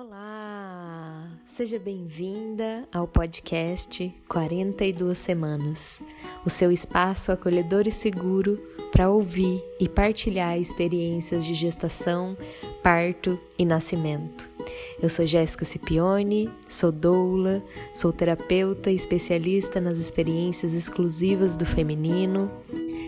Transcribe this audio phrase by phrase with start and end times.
[0.00, 1.28] Olá!
[1.44, 6.00] Seja bem-vinda ao podcast 42 Semanas,
[6.46, 12.38] o seu espaço acolhedor e seguro para ouvir e partilhar experiências de gestação,
[12.80, 14.48] parto e nascimento.
[15.02, 17.60] Eu sou Jéssica Cipione, sou doula,
[17.92, 22.48] sou terapeuta e especialista nas experiências exclusivas do feminino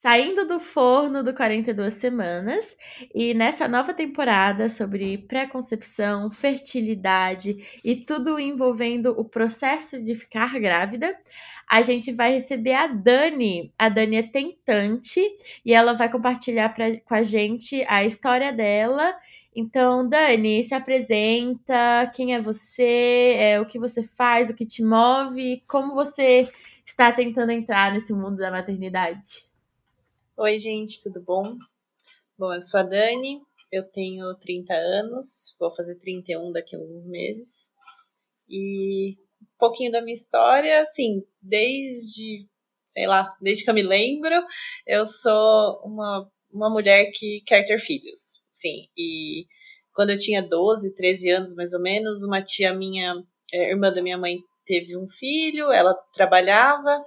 [0.00, 2.76] saindo do forno do 42 semanas
[3.14, 11.16] e nessa nova temporada sobre pré-concepção, fertilidade e tudo envolvendo o processo de ficar grávida,
[11.68, 13.72] a gente vai receber a Dani.
[13.78, 15.20] A Dani é tentante
[15.64, 19.14] e ela vai compartilhar pra, com a gente a história dela.
[19.54, 24.84] Então, Dani, se apresenta, quem é você, é, o que você faz, o que te
[24.84, 26.44] move, como você
[26.84, 29.46] está tentando entrar nesse mundo da maternidade.
[30.38, 31.40] Oi, gente, tudo bom?
[32.36, 33.40] Bom, eu sou a Dani,
[33.72, 37.72] eu tenho 30 anos, vou fazer 31 daqui a alguns meses.
[38.46, 42.46] E um pouquinho da minha história, assim, desde,
[42.90, 44.34] sei lá, desde que eu me lembro,
[44.86, 48.88] eu sou uma, uma mulher que quer ter filhos, sim.
[48.94, 49.46] E
[49.94, 53.14] quando eu tinha 12, 13 anos mais ou menos, uma tia minha,
[53.54, 57.02] é, irmã da minha mãe, teve um filho, ela trabalhava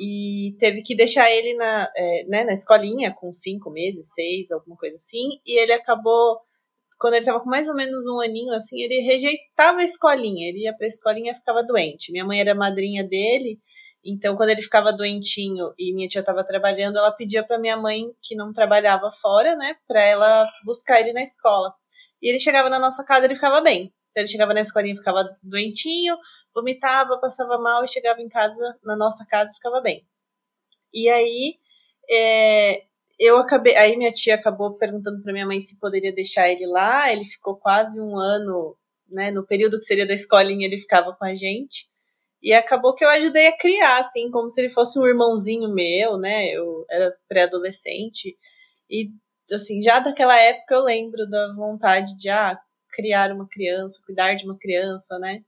[0.00, 4.74] e teve que deixar ele na, é, né, na escolinha com cinco meses, seis, alguma
[4.74, 6.40] coisa assim, e ele acabou,
[6.98, 10.64] quando ele estava com mais ou menos um aninho, assim, ele rejeitava a escolinha, ele
[10.64, 12.10] ia pra escolinha e ficava doente.
[12.12, 13.58] Minha mãe era madrinha dele,
[14.02, 18.06] então quando ele ficava doentinho e minha tia estava trabalhando, ela pedia para minha mãe,
[18.22, 21.74] que não trabalhava fora, né, para ela buscar ele na escola.
[22.22, 23.92] E ele chegava na nossa casa, ele ficava bem.
[24.10, 26.16] Então ele chegava na escolinha, ficava doentinho,
[26.54, 30.06] vomitava, passava mal e chegava em casa, na nossa casa, ficava bem.
[30.92, 31.58] E aí,
[32.10, 32.84] é,
[33.18, 37.12] eu acabei, aí minha tia acabou perguntando para minha mãe se poderia deixar ele lá.
[37.12, 38.76] Ele ficou quase um ano,
[39.12, 41.88] né, no período que seria da escolinha, ele ficava com a gente.
[42.42, 46.16] E acabou que eu ajudei a criar, assim, como se ele fosse um irmãozinho meu,
[46.16, 46.46] né?
[46.48, 48.36] Eu era pré-adolescente.
[48.90, 49.10] E,
[49.52, 52.58] assim, já daquela época eu lembro da vontade de, ah,
[52.92, 55.44] criar uma criança, cuidar de uma criança, né?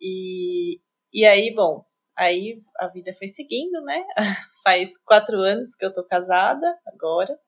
[0.00, 0.80] E,
[1.12, 1.84] e aí, bom,
[2.16, 4.02] aí a vida foi seguindo, né?
[4.64, 7.38] Faz quatro anos que eu tô casada agora.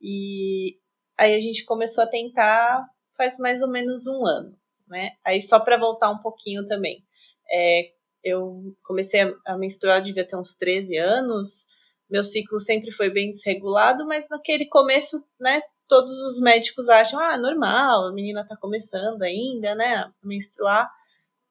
[0.00, 0.78] E
[1.18, 2.86] aí a gente começou a tentar
[3.16, 4.56] faz mais ou menos um ano,
[4.88, 5.10] né?
[5.24, 7.04] Aí só para voltar um pouquinho também.
[7.52, 7.90] É,
[8.24, 11.66] eu comecei a menstruar, devia ter uns 13 anos.
[12.08, 15.60] Meu ciclo sempre foi bem desregulado, mas naquele começo, né?
[15.86, 19.96] Todos os médicos acham, ah, normal, a menina tá começando ainda, né?
[19.96, 20.90] A menstruar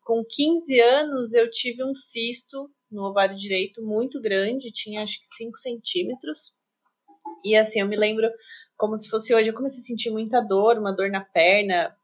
[0.09, 5.36] com 15 anos eu tive um cisto no ovário direito muito grande, tinha acho que
[5.36, 6.56] 5 centímetros.
[7.46, 8.28] E assim, eu me lembro
[8.75, 11.96] como se fosse hoje, eu comecei a sentir muita dor, uma dor na perna,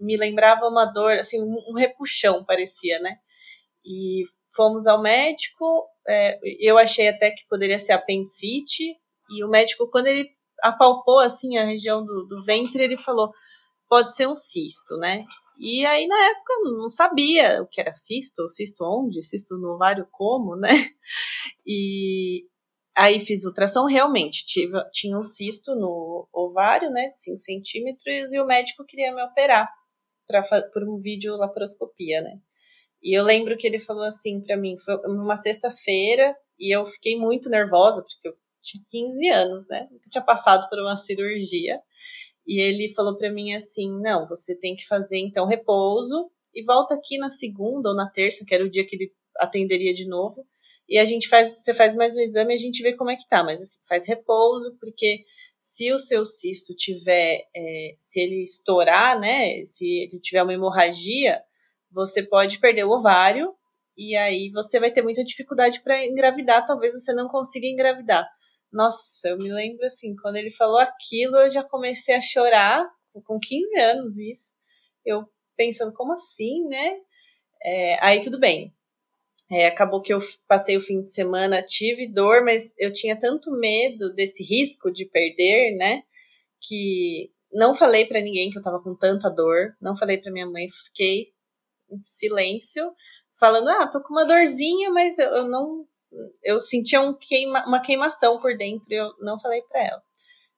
[0.00, 3.18] me lembrava uma dor, assim, um, repuxão parecia, né?
[3.84, 4.22] E
[4.56, 8.96] fomos ao médico, é, eu achei até que poderia ser apendicite,
[9.28, 10.26] e o médico, quando ele
[10.62, 13.30] apalpou, assim, a região do, do ventre, ele falou,
[13.90, 15.26] pode ser um cisto, né?
[15.58, 20.06] E aí, na época, não sabia o que era cisto, cisto onde, cisto no ovário
[20.10, 20.70] como, né?
[21.66, 22.46] E
[22.96, 28.40] aí fiz ultrassom, realmente, tive, tinha um cisto no ovário, né, de 5 centímetros, e
[28.40, 29.68] o médico queria me operar
[30.26, 30.42] pra,
[30.72, 32.38] por um vídeo laparoscopia, né?
[33.02, 37.18] E eu lembro que ele falou assim para mim, foi uma sexta-feira, e eu fiquei
[37.18, 39.88] muito nervosa, porque eu tinha 15 anos, né?
[39.90, 41.80] Eu tinha passado por uma cirurgia.
[42.46, 46.94] E ele falou para mim assim: não, você tem que fazer então repouso e volta
[46.94, 50.46] aqui na segunda ou na terça, que era o dia que ele atenderia de novo.
[50.88, 53.16] E a gente faz, você faz mais um exame e a gente vê como é
[53.16, 53.42] que tá.
[53.42, 55.24] Mas assim, faz repouso, porque
[55.58, 61.40] se o seu cisto tiver, é, se ele estourar, né, se ele tiver uma hemorragia,
[61.90, 63.54] você pode perder o ovário
[63.96, 66.66] e aí você vai ter muita dificuldade para engravidar.
[66.66, 68.28] Talvez você não consiga engravidar.
[68.72, 72.88] Nossa, eu me lembro assim, quando ele falou aquilo, eu já comecei a chorar,
[73.24, 74.54] com 15 anos isso.
[75.04, 75.24] Eu
[75.56, 76.96] pensando, como assim, né?
[77.64, 78.74] É, aí tudo bem.
[79.50, 83.50] É, acabou que eu passei o fim de semana, tive dor, mas eu tinha tanto
[83.52, 86.02] medo desse risco de perder, né?
[86.60, 90.46] Que não falei para ninguém que eu tava com tanta dor, não falei para minha
[90.46, 91.32] mãe, fiquei
[91.90, 92.92] em silêncio,
[93.38, 95.86] falando: ah, tô com uma dorzinha, mas eu, eu não.
[96.42, 100.02] Eu sentia um queima, uma queimação por dentro e eu não falei para ela.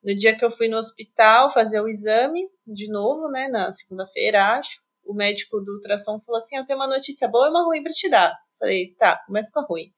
[0.02, 4.58] No dia que eu fui no hospital fazer o exame, de novo, né, na segunda-feira,
[4.58, 7.82] acho, o médico do ultrassom falou assim: Eu tenho uma notícia boa e uma ruim
[7.82, 8.36] para te dar.
[8.58, 9.92] Falei, tá, começa com a ruim.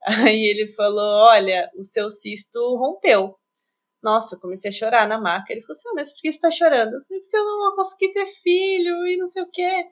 [0.28, 3.36] Aí ele falou: Olha, o seu cisto rompeu.
[4.02, 5.52] Nossa, comecei a chorar na maca.
[5.52, 6.94] Ele falou assim: oh, Mas por que você tá chorando?
[6.94, 9.86] Eu falei, Porque eu não consegui ter filho e não sei o quê.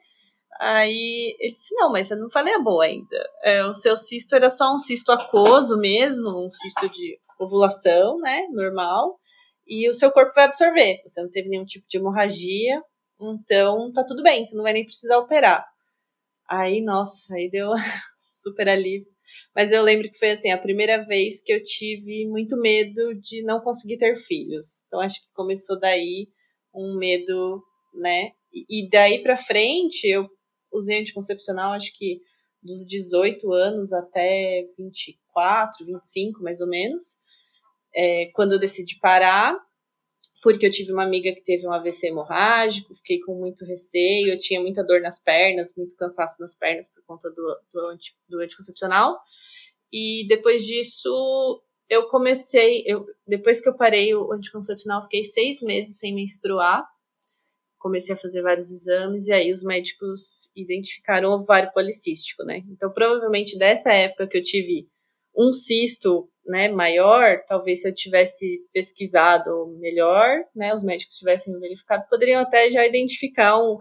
[0.59, 3.29] Aí ele disse: Não, mas eu não falei a boa ainda.
[3.43, 8.47] É, o seu cisto era só um cisto aquoso mesmo, um cisto de ovulação, né?
[8.51, 9.19] Normal.
[9.67, 11.01] E o seu corpo vai absorver.
[11.05, 12.81] Você não teve nenhum tipo de hemorragia.
[13.19, 15.65] Então tá tudo bem, você não vai nem precisar operar.
[16.49, 17.69] Aí, nossa, aí deu
[18.31, 19.07] super alívio.
[19.55, 23.41] Mas eu lembro que foi assim, a primeira vez que eu tive muito medo de
[23.43, 24.83] não conseguir ter filhos.
[24.85, 26.27] Então acho que começou daí
[26.73, 27.63] um medo,
[27.93, 28.31] né?
[28.69, 30.29] E daí para frente eu
[30.73, 32.21] usei anticoncepcional, acho que
[32.61, 37.17] dos 18 anos até 24, 25 mais ou menos.
[37.95, 39.55] É, quando eu decidi parar,
[40.43, 44.39] porque eu tive uma amiga que teve um AVC hemorrágico, fiquei com muito receio, eu
[44.39, 48.39] tinha muita dor nas pernas, muito cansaço nas pernas por conta do, do, anti, do
[48.41, 49.17] anticoncepcional.
[49.91, 55.97] E depois disso, eu comecei, eu, depois que eu parei o anticoncepcional, fiquei seis meses
[55.97, 56.83] sem menstruar.
[57.83, 62.63] Comecei a fazer vários exames e aí os médicos identificaram ovário policístico, né?
[62.69, 64.87] Então, provavelmente dessa época que eu tive
[65.35, 72.07] um cisto né, maior, talvez se eu tivesse pesquisado melhor, né, os médicos tivessem verificado,
[72.09, 73.77] poderiam até já identificar um,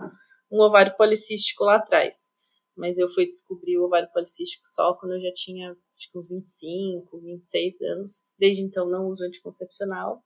[0.51, 2.33] um ovário policístico lá atrás.
[2.77, 6.29] Mas eu fui descobrir o ovário policístico só quando eu já tinha acho que uns
[6.29, 8.35] 25, 26 anos.
[8.37, 10.25] Desde então não uso anticoncepcional.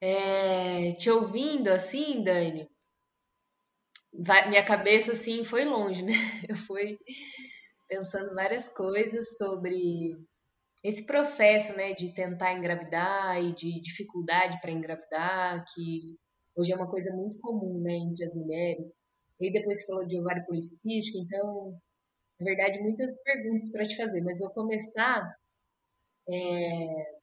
[0.00, 2.68] É, te ouvindo assim, Dani,
[4.18, 6.12] vai, minha cabeça assim foi longe, né?
[6.48, 6.98] Eu fui
[7.88, 10.16] pensando várias coisas sobre
[10.84, 16.16] esse processo, né, de tentar engravidar e de dificuldade para engravidar, que
[16.54, 19.00] hoje é uma coisa muito comum, né, entre as mulheres.
[19.40, 21.78] E depois você falou de ovário policístico, então,
[22.40, 25.36] na verdade, muitas perguntas para te fazer, mas vou começar.
[26.28, 27.16] É...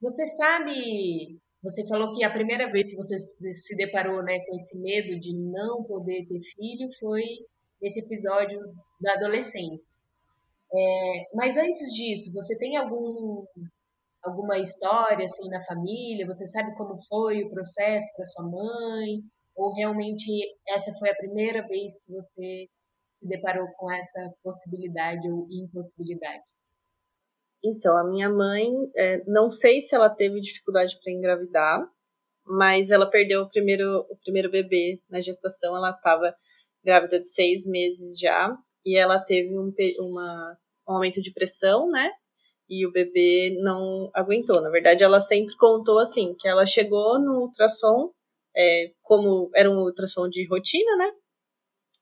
[0.00, 4.78] Você sabe, você falou que a primeira vez que você se deparou, né, com esse
[4.78, 7.22] medo de não poder ter filho foi
[7.82, 8.58] esse episódio
[9.00, 9.88] da adolescência.
[10.72, 13.44] É, mas antes disso, você tem algum,
[14.22, 16.26] alguma história assim na família?
[16.26, 19.20] Você sabe como foi o processo para sua mãe?
[19.56, 20.30] Ou realmente
[20.68, 22.68] essa foi a primeira vez que você
[23.14, 26.42] se deparou com essa possibilidade ou impossibilidade?
[27.62, 31.86] Então, a minha mãe, é, não sei se ela teve dificuldade para engravidar,
[32.46, 35.76] mas ela perdeu o primeiro, o primeiro bebê na gestação.
[35.76, 36.34] Ela estava
[36.82, 40.58] grávida de seis meses já, e ela teve um, uma,
[40.88, 42.10] um aumento de pressão, né?
[42.68, 44.60] E o bebê não aguentou.
[44.60, 48.10] Na verdade, ela sempre contou assim, que ela chegou no ultrassom,
[48.56, 51.10] é, como era um ultrassom de rotina, né?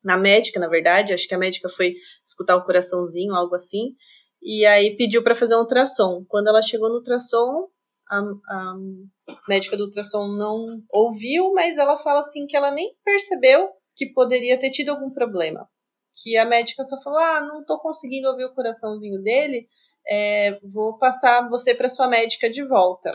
[0.04, 1.94] Na médica, na verdade, acho que a médica foi
[2.24, 3.94] escutar o coraçãozinho, algo assim,
[4.42, 6.24] e aí pediu para fazer um ultrassom.
[6.28, 7.68] Quando ela chegou no ultrassom,
[8.10, 8.74] a, a
[9.48, 14.58] médica do ultrassom não ouviu, mas ela fala assim que ela nem percebeu que poderia
[14.58, 15.68] ter tido algum problema
[16.22, 19.66] que a médica só falou: ah, não tô conseguindo ouvir o coraçãozinho dele,
[20.08, 23.10] é, vou passar você para sua médica de volta.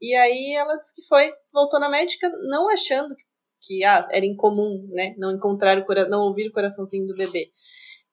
[0.00, 3.14] E aí ela disse que foi, voltou na médica, não achando
[3.62, 7.50] que ah, era incomum, né, não encontrar o não ouvir o coraçãozinho do bebê.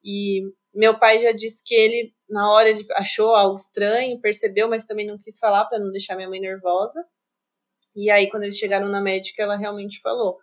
[0.04, 0.42] E
[0.74, 5.06] meu pai já disse que ele na hora ele achou algo estranho, percebeu, mas também
[5.06, 7.04] não quis falar para não deixar minha mãe nervosa.
[7.94, 10.38] E aí quando eles chegaram na médica, ela realmente falou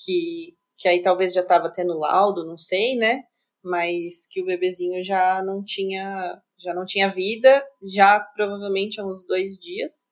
[0.00, 3.22] que que aí talvez já estava tendo laudo, não sei, né?
[3.64, 9.24] Mas que o bebezinho já não tinha, já não tinha vida, já provavelmente há uns
[9.26, 10.10] dois dias.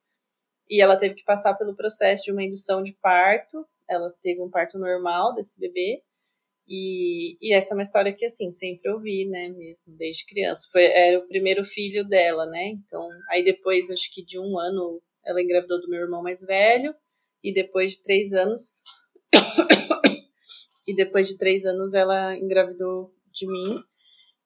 [0.69, 3.67] E ela teve que passar pelo processo de uma indução de parto.
[3.89, 6.03] Ela teve um parto normal desse bebê.
[6.67, 10.69] E, e essa é uma história que, assim, sempre ouvi, né, mesmo, desde criança.
[10.73, 12.69] Foi, era o primeiro filho dela, né?
[12.69, 16.95] Então, aí depois, acho que de um ano, ela engravidou do meu irmão mais velho.
[17.43, 18.73] E depois de três anos,
[20.89, 23.77] e depois de três anos ela engravidou de mim.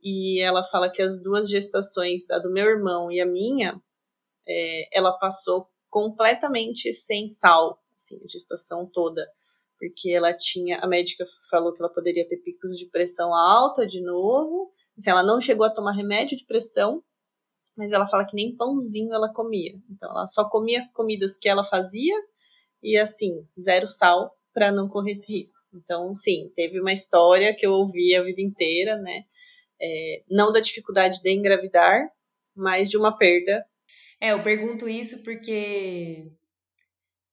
[0.02, 3.80] E ela fala que as duas gestações, a do meu irmão e a minha,
[4.48, 9.24] é, ela passou completamente sem sal, assim, a gestação toda.
[9.78, 14.00] Porque ela tinha, a médica falou que ela poderia ter picos de pressão alta de
[14.02, 14.72] novo.
[14.96, 17.02] Assim, ela não chegou a tomar remédio de pressão,
[17.76, 19.74] mas ela fala que nem pãozinho ela comia.
[19.88, 22.14] Então ela só comia comidas que ela fazia
[22.82, 25.58] e assim, zero sal para não correr esse risco.
[25.72, 29.22] Então, sim, teve uma história que eu ouvi a vida inteira, né?
[29.80, 32.10] É, não da dificuldade de engravidar,
[32.56, 33.64] mas de uma perda.
[34.20, 36.26] É, eu pergunto isso porque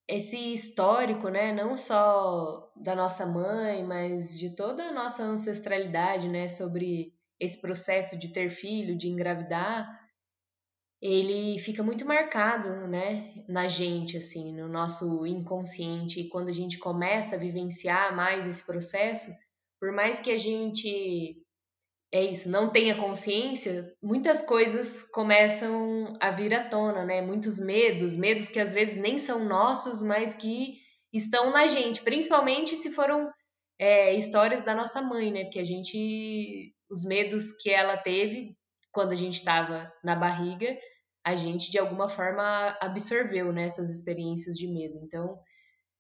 [0.08, 6.48] esse histórico, né, não só da nossa mãe, mas de toda a nossa ancestralidade, né,
[6.48, 10.06] sobre esse processo de ter filho, de engravidar,
[11.02, 16.22] ele fica muito marcado, né, na gente, assim, no nosso inconsciente.
[16.22, 19.32] E quando a gente começa a vivenciar mais esse processo,
[19.80, 21.45] por mais que a gente
[22.12, 27.22] é isso, não tenha consciência, muitas coisas começam a vir à tona, né?
[27.22, 30.78] Muitos medos, medos que às vezes nem são nossos, mas que
[31.12, 33.30] estão na gente, principalmente se foram
[33.80, 35.44] é, histórias da nossa mãe, né?
[35.44, 38.56] Porque a gente, os medos que ela teve
[38.92, 40.74] quando a gente estava na barriga,
[41.26, 44.96] a gente de alguma forma absorveu né, essas experiências de medo.
[45.04, 45.38] Então,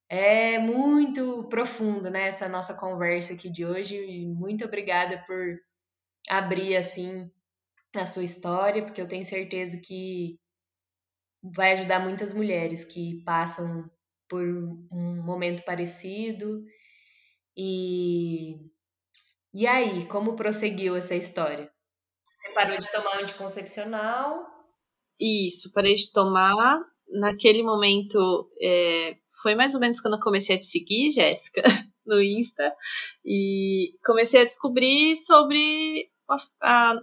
[0.07, 3.97] é muito profundo né, essa nossa conversa aqui de hoje.
[3.97, 5.57] E muito obrigada por
[6.29, 7.29] abrir assim
[7.95, 10.37] a sua história, porque eu tenho certeza que
[11.41, 13.89] vai ajudar muitas mulheres que passam
[14.27, 16.63] por um momento parecido.
[17.55, 18.55] E
[19.57, 21.71] e aí, como prosseguiu essa história?
[22.41, 24.45] Você parou de tomar anticoncepcional?
[25.17, 26.81] Isso, parei de tomar.
[27.07, 31.61] Naquele momento, é, foi mais ou menos quando eu comecei a te seguir, Jéssica,
[32.05, 32.75] no Insta,
[33.23, 36.09] e comecei a descobrir sobre
[36.61, 36.99] a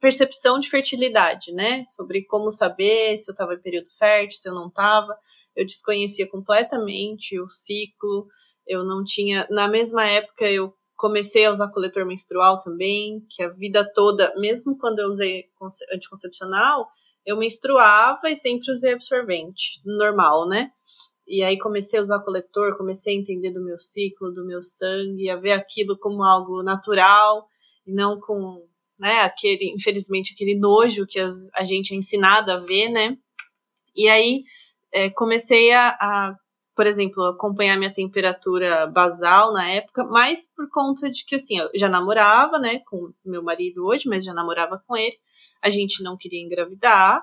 [0.00, 1.84] percepção de fertilidade, né?
[1.84, 5.16] Sobre como saber se eu estava em período fértil, se eu não estava.
[5.56, 8.26] Eu desconhecia completamente o ciclo.
[8.66, 9.46] Eu não tinha.
[9.50, 14.78] Na mesma época, eu comecei a usar coletor menstrual também, que a vida toda, mesmo
[14.78, 15.46] quando eu usei
[15.92, 16.86] anticoncepcional,
[17.26, 20.70] eu menstruava e sempre usei absorvente, normal, né?
[21.26, 25.30] E aí comecei a usar coletor, comecei a entender do meu ciclo, do meu sangue,
[25.30, 27.48] a ver aquilo como algo natural
[27.86, 28.66] e não com,
[28.98, 33.16] né, aquele, infelizmente, aquele nojo que as, a gente é ensinado a ver, né?
[33.96, 34.40] E aí
[34.92, 36.36] é, comecei a, a,
[36.74, 41.70] por exemplo, acompanhar minha temperatura basal na época, mas por conta de que, assim, eu
[41.74, 45.16] já namorava, né, com meu marido hoje, mas já namorava com ele,
[45.62, 47.22] a gente não queria engravidar,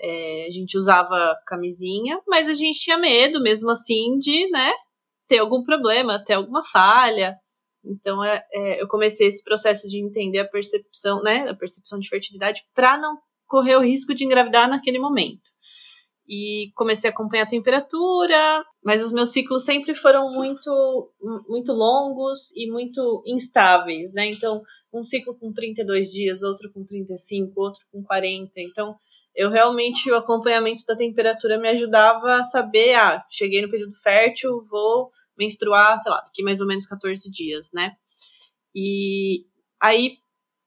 [0.00, 4.72] é, a gente usava camisinha, mas a gente tinha medo, mesmo assim, de, né,
[5.26, 7.36] ter algum problema, ter alguma falha,
[7.84, 12.08] então, é, é, eu comecei esse processo de entender a percepção, né, a percepção de
[12.08, 15.50] fertilidade para não correr o risco de engravidar naquele momento.
[16.28, 21.10] E comecei a acompanhar a temperatura, mas os meus ciclos sempre foram muito
[21.48, 24.26] muito longos e muito instáveis, né?
[24.26, 24.60] Então,
[24.92, 28.52] um ciclo com 32 dias, outro com 35, outro com 40.
[28.58, 28.94] Então,
[29.34, 34.62] eu realmente o acompanhamento da temperatura me ajudava a saber, ah, cheguei no período fértil,
[34.68, 37.96] vou menstruar, sei lá, daqui mais ou menos 14 dias, né?
[38.74, 39.46] E
[39.80, 40.18] aí,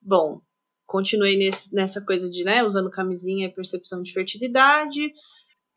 [0.02, 0.42] bom,
[0.86, 5.14] continuei nesse, nessa coisa de, né, usando camisinha e percepção de fertilidade.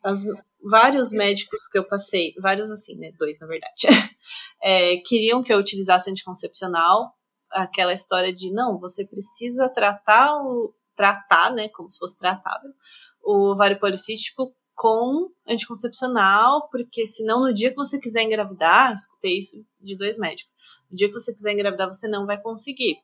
[0.02, 0.24] As,
[0.62, 3.86] vários médicos que eu passei, vários assim, né, dois na verdade,
[4.62, 7.14] é, queriam que eu utilizasse anticoncepcional,
[7.50, 12.70] aquela história de, não, você precisa tratar o, tratar, né, como se fosse tratável,
[13.22, 19.64] o ovário policístico com anticoncepcional, porque senão no dia que você quiser engravidar, escutei isso
[19.80, 20.52] de dois médicos,
[20.90, 22.96] no dia que você quiser engravidar você não vai conseguir.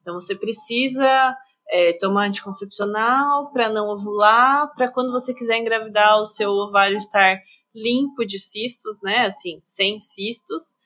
[0.00, 1.36] Então você precisa
[1.68, 7.40] é, tomar anticoncepcional para não ovular, para quando você quiser engravidar o seu ovário estar
[7.74, 10.76] limpo de cistos, né, assim, sem cistos,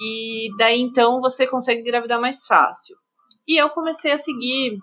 [0.00, 2.96] e daí então você consegue engravidar mais fácil.
[3.48, 4.78] E eu comecei a seguir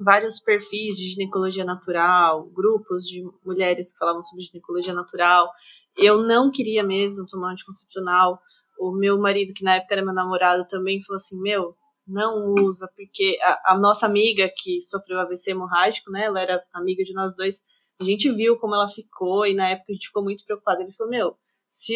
[0.00, 5.50] vários perfis de ginecologia natural, grupos de mulheres que falavam sobre ginecologia natural.
[5.96, 8.40] Eu não queria mesmo tomar anticoncepcional.
[8.78, 11.76] O meu marido, que na época era meu namorado, também falou assim: Meu,
[12.06, 16.24] não usa, porque a, a nossa amiga que sofreu AVC hemorrágico, né?
[16.24, 17.60] Ela era amiga de nós dois.
[18.00, 20.82] A gente viu como ela ficou e na época a gente ficou muito preocupada.
[20.82, 21.36] Ele falou: Meu,
[21.68, 21.94] se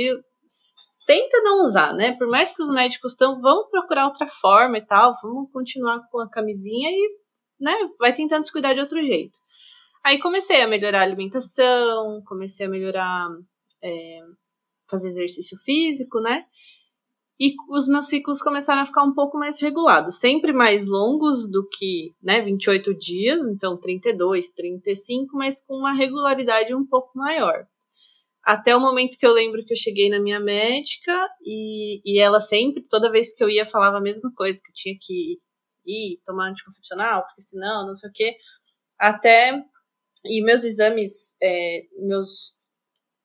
[1.06, 2.12] tenta não usar, né?
[2.12, 6.20] Por mais que os médicos estão, vamos procurar outra forma e tal, vamos continuar com
[6.20, 7.23] a camisinha e
[7.64, 9.38] né, vai tentando se cuidar de outro jeito.
[10.04, 13.28] Aí comecei a melhorar a alimentação, comecei a melhorar,
[13.82, 14.20] é,
[14.88, 16.44] fazer exercício físico, né?
[17.40, 21.66] E os meus ciclos começaram a ficar um pouco mais regulados, sempre mais longos do
[21.68, 27.66] que, né, 28 dias, então 32, 35, mas com uma regularidade um pouco maior.
[28.44, 32.38] Até o momento que eu lembro que eu cheguei na minha médica e, e ela
[32.40, 35.38] sempre, toda vez que eu ia, falava a mesma coisa, que eu tinha que
[35.86, 38.36] ir tomar anticoncepcional, porque senão, não sei o quê.
[38.98, 39.62] Até.
[40.26, 42.56] E meus exames, é, meus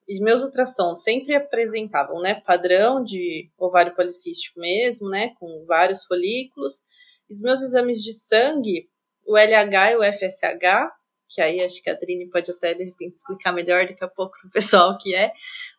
[0.09, 6.81] e meus ultrassons sempre apresentavam, né, padrão de ovário policístico mesmo, né, com vários folículos.
[7.29, 8.89] E os meus exames de sangue,
[9.23, 10.91] o LH e o FSH,
[11.29, 14.35] que aí acho que a Adrine pode até de repente explicar melhor daqui a pouco
[14.41, 15.31] para o pessoal o que é,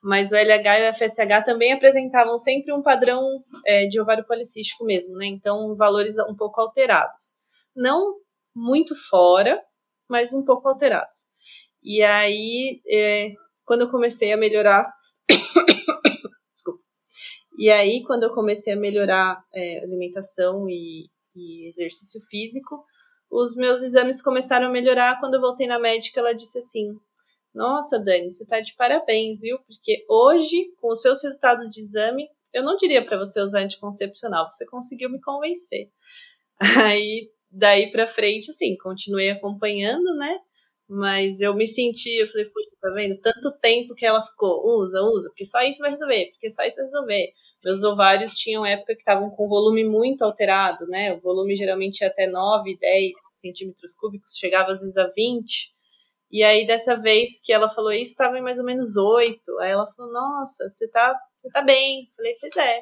[0.02, 3.21] mas o LH e o FSH também apresentavam sempre um padrão
[3.66, 5.26] é, de ovário policístico mesmo, né?
[5.26, 7.35] Então, valores um pouco alterados.
[7.75, 8.14] Não
[8.54, 9.61] muito fora,
[10.09, 11.26] mas um pouco alterados.
[11.83, 13.33] E aí, é,
[13.64, 14.92] quando eu comecei a melhorar.
[16.54, 16.80] Desculpa.
[17.59, 22.85] E aí, quando eu comecei a melhorar é, alimentação e, e exercício físico,
[23.30, 25.20] os meus exames começaram a melhorar.
[25.20, 26.99] Quando eu voltei na médica, ela disse assim:
[27.54, 29.58] Nossa, Dani, você tá de parabéns, viu?
[29.60, 34.50] Porque hoje, com os seus resultados de exame, eu não diria para você usar anticoncepcional,
[34.50, 35.90] você conseguiu me convencer.
[36.92, 40.38] Aí, daí pra frente, assim, continuei acompanhando, né?
[40.92, 43.16] Mas eu me senti, eu falei, puxa, tá vendo?
[43.20, 46.78] Tanto tempo que ela ficou, usa, usa, porque só isso vai resolver, porque só isso
[46.78, 47.32] vai resolver.
[47.64, 51.12] Meus ovários tinham época que estavam com volume muito alterado, né?
[51.12, 55.73] O volume geralmente ia até 9, 10 centímetros cúbicos, chegava às vezes a 20.
[56.28, 59.59] E aí, dessa vez que ela falou isso, estava em mais ou menos 8.
[59.61, 62.00] Aí ela falou, nossa, você tá, você tá bem.
[62.00, 62.80] Eu falei, pois é.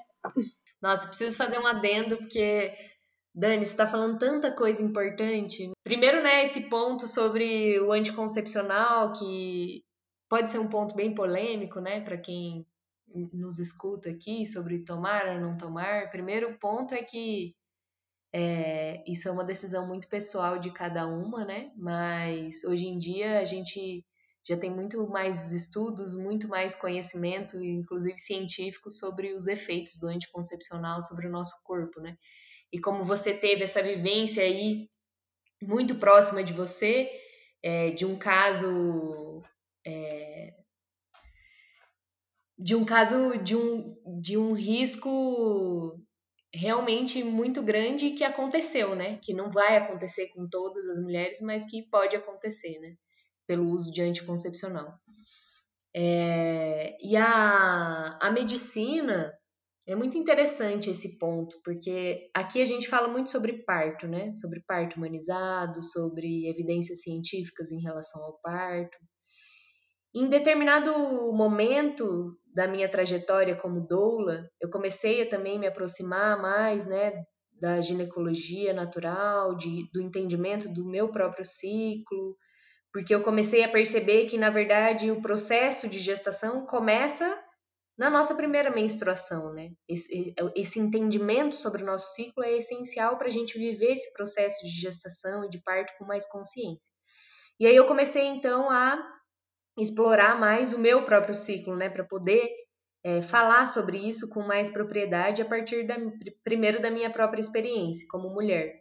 [0.83, 2.73] Nossa, preciso fazer um adendo, porque
[3.39, 5.71] Dani, você está falando tanta coisa importante.
[5.85, 9.85] Primeiro, né, esse ponto sobre o anticoncepcional, que
[10.29, 12.67] pode ser um ponto bem polêmico, né, para quem
[13.33, 16.11] nos escuta aqui sobre tomar ou não tomar.
[16.11, 17.55] Primeiro ponto é que
[18.35, 21.71] é, isso é uma decisão muito pessoal de cada uma, né?
[21.77, 24.05] Mas hoje em dia a gente
[24.45, 31.01] já tem muito mais estudos, muito mais conhecimento, inclusive científico, sobre os efeitos do anticoncepcional
[31.03, 32.17] sobre o nosso corpo, né?
[32.73, 34.89] E como você teve essa vivência aí
[35.63, 37.11] muito próxima de você,
[37.63, 39.43] é, de um caso.
[39.87, 40.55] É,
[42.59, 45.97] de um caso de um, de um risco
[46.53, 49.19] realmente muito grande que aconteceu, né?
[49.23, 52.97] Que não vai acontecer com todas as mulheres, mas que pode acontecer, né?
[53.47, 54.99] Pelo uso de anticoncepcional.
[55.95, 59.33] É, e a, a medicina,
[59.89, 64.35] é muito interessante esse ponto, porque aqui a gente fala muito sobre parto, né?
[64.35, 68.99] Sobre parto humanizado, sobre evidências científicas em relação ao parto.
[70.15, 70.93] Em determinado
[71.33, 77.25] momento da minha trajetória como doula, eu comecei a também me aproximar mais, né,
[77.59, 82.37] da ginecologia natural, de, do entendimento do meu próprio ciclo,
[82.93, 87.39] porque eu comecei a perceber que, na verdade, o processo de gestação começa
[87.99, 89.73] na nossa primeira menstruação, né?
[89.89, 94.65] Esse, esse entendimento sobre o nosso ciclo é essencial para a gente viver esse processo
[94.65, 96.89] de gestação e de parto com mais consciência.
[97.59, 99.05] E aí eu comecei então a
[99.77, 101.91] explorar mais o meu próprio ciclo, né?
[101.91, 102.49] Para poder
[103.03, 105.97] é, falar sobre isso com mais propriedade a partir da,
[106.45, 108.81] primeiro da minha própria experiência como mulher.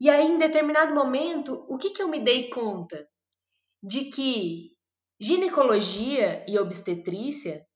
[0.00, 3.04] E aí, em determinado momento, o que, que eu me dei conta?
[3.82, 4.70] De que
[5.20, 7.66] ginecologia e obstetrícia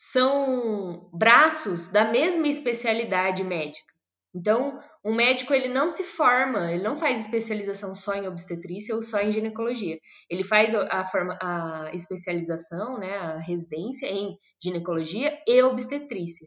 [0.00, 3.92] são braços da mesma especialidade médica.
[4.32, 9.02] Então, um médico ele não se forma, ele não faz especialização só em obstetrícia ou
[9.02, 9.98] só em ginecologia.
[10.30, 16.46] Ele faz a, forma, a especialização, né, a residência em ginecologia e obstetrícia.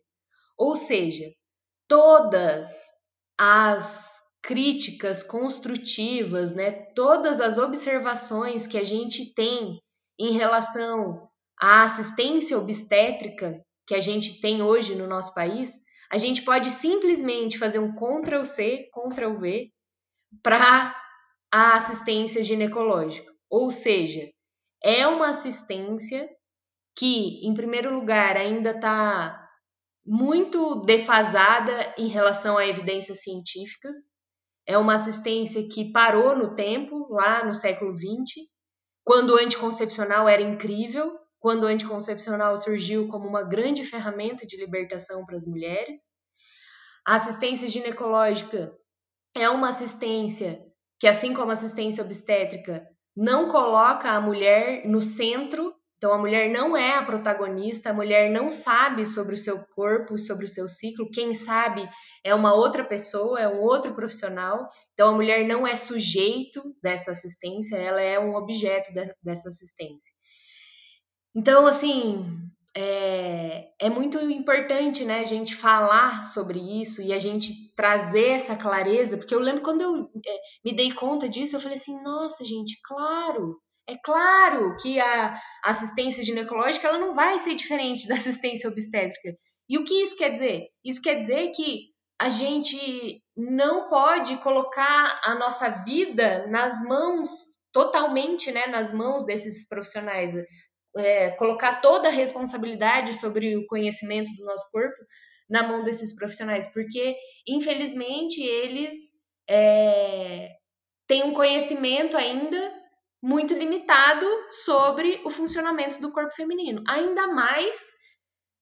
[0.58, 1.26] Ou seja,
[1.90, 2.72] todas
[3.38, 9.82] as críticas construtivas, né, todas as observações que a gente tem
[10.18, 11.30] em relação
[11.62, 15.76] a assistência obstétrica que a gente tem hoje no nosso país,
[16.10, 19.72] a gente pode simplesmente fazer um Ctrl C, Ctrl V
[20.42, 21.00] para
[21.52, 23.32] a assistência ginecológica.
[23.48, 24.28] Ou seja,
[24.84, 26.28] é uma assistência
[26.98, 29.48] que, em primeiro lugar, ainda está
[30.04, 33.96] muito defasada em relação a evidências científicas.
[34.66, 38.48] É uma assistência que parou no tempo, lá no século XX,
[39.04, 45.26] quando o anticoncepcional era incrível, quando o anticoncepcional surgiu como uma grande ferramenta de libertação
[45.26, 45.98] para as mulheres.
[47.06, 48.72] A assistência ginecológica
[49.36, 50.64] é uma assistência
[51.00, 52.86] que, assim como a assistência obstétrica,
[53.18, 55.74] não coloca a mulher no centro.
[55.98, 60.20] Então, a mulher não é a protagonista, a mulher não sabe sobre o seu corpo,
[60.20, 61.10] sobre o seu ciclo.
[61.10, 61.90] Quem sabe
[62.24, 64.70] é uma outra pessoa, é um outro profissional.
[64.94, 70.12] Então, a mulher não é sujeito dessa assistência, ela é um objeto de, dessa assistência.
[71.36, 72.24] Então, assim,
[72.76, 78.56] é, é, muito importante, né, a gente falar sobre isso e a gente trazer essa
[78.56, 82.44] clareza, porque eu lembro quando eu é, me dei conta disso, eu falei assim, nossa,
[82.46, 88.70] gente, claro, É claro que a assistência ginecológica ela não vai ser diferente da assistência
[88.70, 89.36] obstétrica.
[89.68, 90.68] E o que isso quer dizer?
[90.84, 91.88] Isso quer dizer que
[92.20, 97.30] a gente não pode colocar a nossa vida nas mãos
[97.74, 100.36] totalmente, né, nas mãos desses profissionais.
[100.98, 104.98] É, colocar toda a responsabilidade sobre o conhecimento do nosso corpo
[105.50, 107.16] na mão desses profissionais, porque
[107.48, 110.50] infelizmente eles é,
[111.08, 112.82] têm um conhecimento ainda
[113.22, 117.92] muito limitado sobre o funcionamento do corpo feminino, ainda mais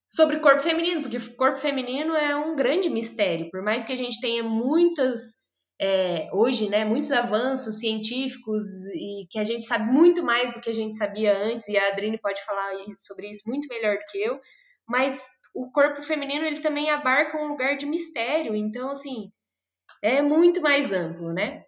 [0.08, 3.96] sobre corpo feminino, porque o corpo feminino é um grande mistério, por mais que a
[3.96, 5.39] gente tenha muitas
[5.80, 10.70] é, hoje, né, muitos avanços científicos e que a gente sabe muito mais do que
[10.70, 14.18] a gente sabia antes, e a Adrine pode falar sobre isso muito melhor do que
[14.18, 14.40] eu,
[14.86, 19.32] mas o corpo feminino ele também abarca um lugar de mistério, então assim
[20.02, 21.64] é muito mais amplo, né?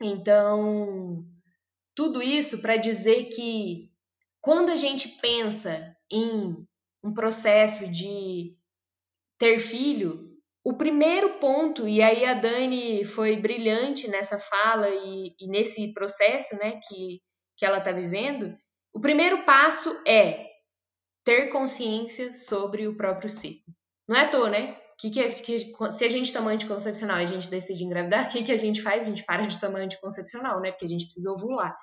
[0.00, 1.24] Então
[1.94, 3.90] tudo isso para dizer que
[4.40, 6.66] quando a gente pensa em
[7.02, 8.56] um processo de
[9.38, 10.29] ter filho,
[10.62, 16.56] o primeiro ponto, e aí a Dani foi brilhante nessa fala e, e nesse processo
[16.56, 17.20] né, que,
[17.56, 18.54] que ela está vivendo,
[18.92, 20.46] o primeiro passo é
[21.24, 23.72] ter consciência sobre o próprio ciclo.
[24.08, 24.76] Não é à toa, né?
[24.98, 25.58] Que, que, que,
[25.90, 28.82] se a gente toma anticoncepcional e a gente decide engravidar, o que, que a gente
[28.82, 29.04] faz?
[29.04, 30.72] A gente para de tomar anticoncepcional, né?
[30.72, 31.74] Porque a gente precisa ovular.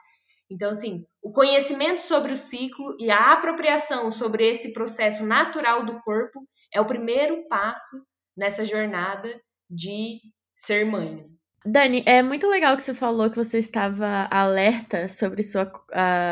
[0.49, 5.99] Então, assim, o conhecimento sobre o ciclo e a apropriação sobre esse processo natural do
[6.01, 7.97] corpo é o primeiro passo
[8.37, 10.19] nessa jornada de
[10.55, 11.37] ser mãe.
[11.69, 15.69] Dani, é muito legal que você falou que você estava alerta sobre sua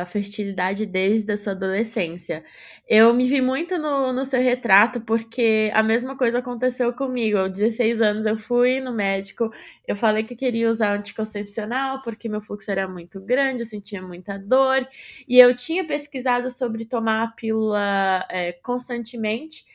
[0.07, 2.45] fertilidade desde a sua adolescência.
[2.87, 7.37] Eu me vi muito no, no seu retrato, porque a mesma coisa aconteceu comigo.
[7.37, 9.51] Aos 16 anos eu fui no médico,
[9.85, 14.37] eu falei que queria usar anticoncepcional porque meu fluxo era muito grande, eu sentia muita
[14.39, 14.87] dor,
[15.27, 19.65] e eu tinha pesquisado sobre tomar a pílula é, constantemente.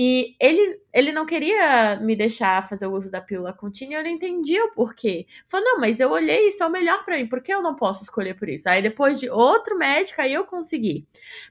[0.00, 4.10] E ele, ele não queria me deixar fazer o uso da pílula contínua, eu não
[4.10, 5.26] entendia o porquê.
[5.48, 7.74] Falei, não, mas eu olhei, isso é o melhor para mim, por que eu não
[7.74, 8.68] posso escolher por isso?
[8.68, 11.04] Aí depois de outro médico, aí eu consegui.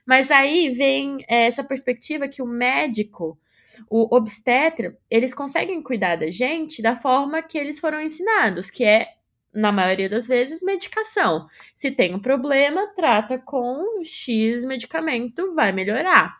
[0.06, 3.38] Mas aí vem é, essa perspectiva que o médico,
[3.86, 9.08] o obstetra, eles conseguem cuidar da gente da forma que eles foram ensinados, que é
[9.52, 11.46] na maioria das vezes, medicação.
[11.74, 16.36] Se tem um problema, trata com X medicamento, vai melhorar.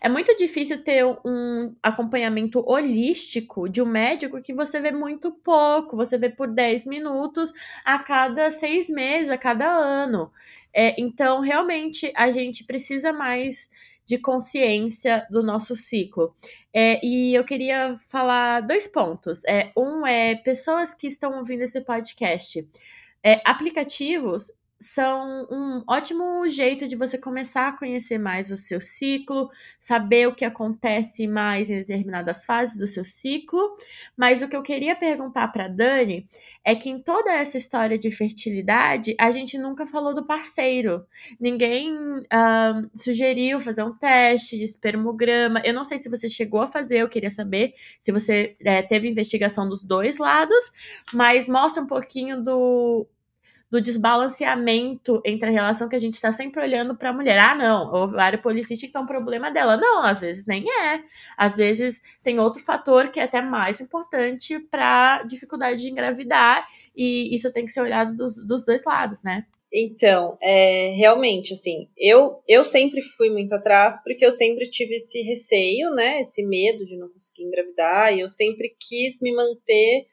[0.00, 5.96] É muito difícil ter um acompanhamento holístico de um médico que você vê muito pouco,
[5.96, 7.52] você vê por 10 minutos
[7.84, 10.30] a cada seis meses, a cada ano.
[10.72, 13.70] É, então, realmente, a gente precisa mais
[14.10, 16.34] de consciência do nosso ciclo.
[16.74, 19.44] É, e eu queria falar dois pontos.
[19.44, 22.68] É, um é pessoas que estão ouvindo esse podcast.
[23.22, 29.50] É, aplicativos são um ótimo jeito de você começar a conhecer mais o seu ciclo,
[29.78, 33.76] saber o que acontece mais em determinadas fases do seu ciclo.
[34.16, 36.26] Mas o que eu queria perguntar para Dani
[36.64, 41.04] é que em toda essa história de fertilidade, a gente nunca falou do parceiro.
[41.38, 45.60] Ninguém uh, sugeriu fazer um teste de espermograma.
[45.62, 49.08] Eu não sei se você chegou a fazer, eu queria saber se você é, teve
[49.08, 50.72] investigação dos dois lados,
[51.12, 53.06] mas mostra um pouquinho do
[53.70, 57.38] do desbalanceamento entre a relação que a gente está sempre olhando para a mulher.
[57.38, 59.76] Ah, não, o ovário policístico é um problema dela.
[59.76, 61.02] Não, às vezes nem é.
[61.36, 67.32] Às vezes tem outro fator que é até mais importante para dificuldade de engravidar, e
[67.34, 69.46] isso tem que ser olhado dos, dos dois lados, né?
[69.72, 75.22] Então, é, realmente, assim, eu, eu sempre fui muito atrás porque eu sempre tive esse
[75.22, 76.22] receio, né?
[76.22, 80.06] Esse medo de não conseguir engravidar, e eu sempre quis me manter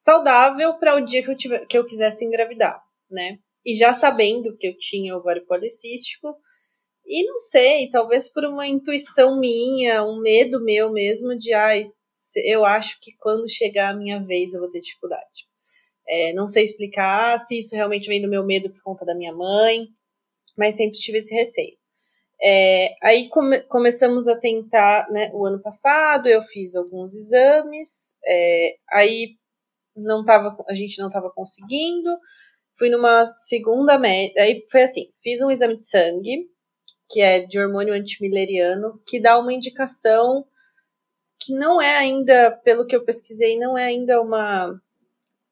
[0.00, 3.38] saudável para o dia que eu, tiver, que eu quisesse engravidar, né?
[3.64, 6.34] E já sabendo que eu tinha ovário policístico,
[7.06, 11.86] e não sei, talvez por uma intuição minha, um medo meu mesmo de, ai,
[12.46, 15.46] eu acho que quando chegar a minha vez eu vou ter dificuldade.
[16.08, 19.34] É, não sei explicar se isso realmente vem do meu medo por conta da minha
[19.34, 19.86] mãe,
[20.56, 21.76] mas sempre tive esse receio.
[22.42, 28.76] É, aí come, começamos a tentar, né, o ano passado eu fiz alguns exames, é,
[28.90, 29.39] aí
[30.00, 32.10] não tava, a gente não estava conseguindo.
[32.76, 34.42] Fui numa segunda média.
[34.42, 36.48] Aí foi assim: fiz um exame de sangue,
[37.08, 40.46] que é de hormônio antimileriano, que dá uma indicação
[41.38, 44.78] que não é ainda, pelo que eu pesquisei, não é ainda uma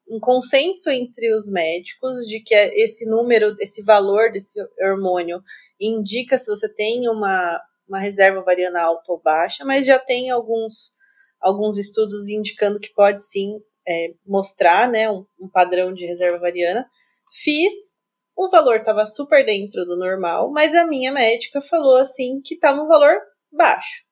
[0.09, 5.41] um consenso entre os médicos de que esse número, esse valor desse hormônio
[5.79, 10.95] indica se você tem uma, uma reserva ovariana alta ou baixa, mas já tem alguns,
[11.39, 16.87] alguns estudos indicando que pode sim é, mostrar né, um, um, padrão de reserva ovariana.
[17.33, 17.97] Fiz
[18.35, 22.81] o valor estava super dentro do normal, mas a minha médica falou assim que estava
[22.81, 23.13] um valor
[23.51, 24.05] baixo.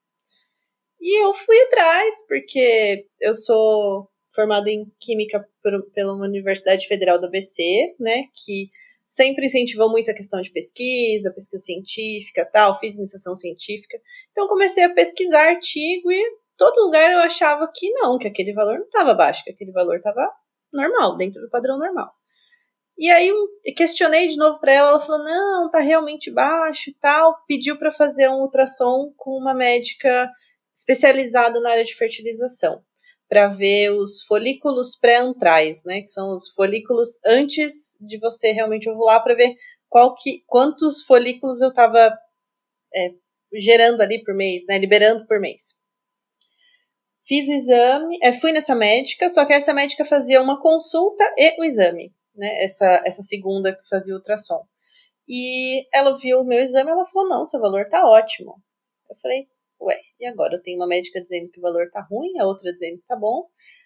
[0.99, 7.27] E eu fui atrás, porque eu sou formada em Química por, pela Universidade Federal do
[7.27, 7.63] ABC,
[7.97, 8.67] né, que
[9.07, 13.97] sempre incentivou muito a questão de pesquisa, pesquisa científica, tal, fiz iniciação científica.
[14.31, 16.21] Então comecei a pesquisar artigo e
[16.57, 19.97] todo lugar eu achava que não, que aquele valor não estava baixo, que aquele valor
[19.97, 20.29] estava
[20.73, 22.11] normal, dentro do padrão normal.
[22.97, 23.31] E aí
[23.75, 27.35] questionei de novo para ela, ela falou: "Não, tá realmente baixo e tal".
[27.47, 30.31] Pediu para fazer um ultrassom com uma médica
[30.75, 32.81] especializada na área de fertilização,
[33.29, 39.23] para ver os folículos pré-antrais, né, que são os folículos antes de você realmente ovular,
[39.23, 39.55] para ver
[39.89, 42.15] qual que, quantos folículos eu estava
[42.95, 43.09] é,
[43.53, 45.75] gerando ali por mês, né, liberando por mês.
[47.27, 51.59] Fiz o exame, é, fui nessa médica, só que essa médica fazia uma consulta e
[51.59, 54.63] o exame, né, essa, essa segunda que fazia ultrassom.
[55.27, 58.55] E ela viu o meu exame, ela falou: "Não, seu valor tá ótimo".
[59.09, 59.47] Eu falei:
[59.81, 60.55] ué, e agora?
[60.55, 63.15] Eu tenho uma médica dizendo que o valor tá ruim, a outra dizendo que tá
[63.15, 63.45] bom.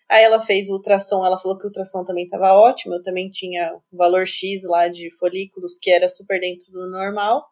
[0.10, 3.30] Aí ela fez o ultrassom, ela falou que o ultrassom também tava ótimo, eu também
[3.32, 7.44] tinha o valor X lá de folículos, que era super dentro do normal.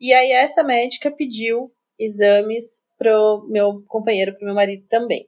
[0.00, 5.26] E aí essa médica pediu exames pro meu companheiro, pro meu marido também.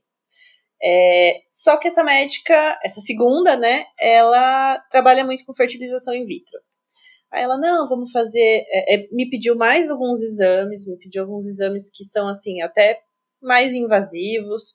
[0.85, 6.61] É, só que essa médica, essa segunda, né, ela trabalha muito com fertilização in vitro.
[7.33, 8.65] Aí ela, não, vamos fazer.
[8.69, 13.01] É, é, me pediu mais alguns exames, me pediu alguns exames que são, assim, até
[13.41, 14.75] mais invasivos.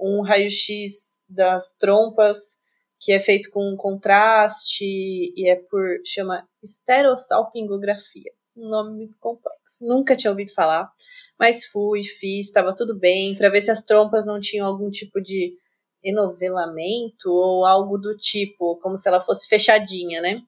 [0.00, 2.58] Um raio-x das trompas,
[3.00, 6.00] que é feito com contraste e é por.
[6.06, 8.32] chama esterossalpingografia.
[8.58, 9.86] Um nome muito complexo.
[9.86, 10.90] Nunca tinha ouvido falar,
[11.38, 15.20] mas fui, fiz, estava tudo bem, para ver se as trompas não tinham algum tipo
[15.20, 15.56] de
[16.02, 20.42] enovelamento ou algo do tipo, como se ela fosse fechadinha, né?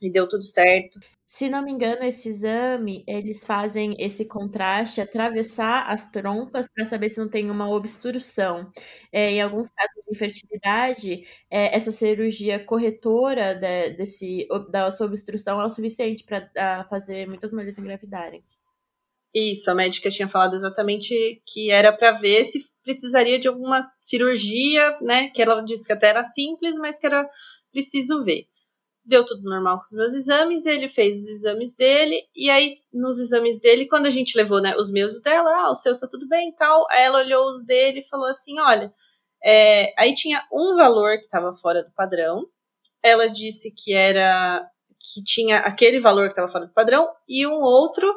[0.00, 1.00] E deu tudo certo.
[1.30, 7.10] Se não me engano, esse exame, eles fazem esse contraste, atravessar as trompas para saber
[7.10, 8.72] se não tem uma obstrução.
[9.12, 15.60] É, em alguns casos de infertilidade, é, essa cirurgia corretora de, desse, da sua obstrução
[15.60, 18.42] é o suficiente para fazer muitas mulheres engravidarem.
[19.34, 24.98] Isso, a médica tinha falado exatamente que era para ver se precisaria de alguma cirurgia,
[25.02, 25.28] né?
[25.28, 27.28] Que ela disse que até era simples, mas que era
[27.70, 28.46] preciso ver
[29.08, 33.18] deu tudo normal com os meus exames, ele fez os exames dele, e aí nos
[33.18, 36.28] exames dele, quando a gente levou né, os meus dela, ah, o seu está tudo
[36.28, 38.92] bem e tal, aí ela olhou os dele e falou assim: olha,
[39.42, 42.46] é, aí tinha um valor que estava fora do padrão,
[43.02, 44.68] ela disse que era
[45.00, 48.12] que tinha aquele valor que estava fora do padrão e um outro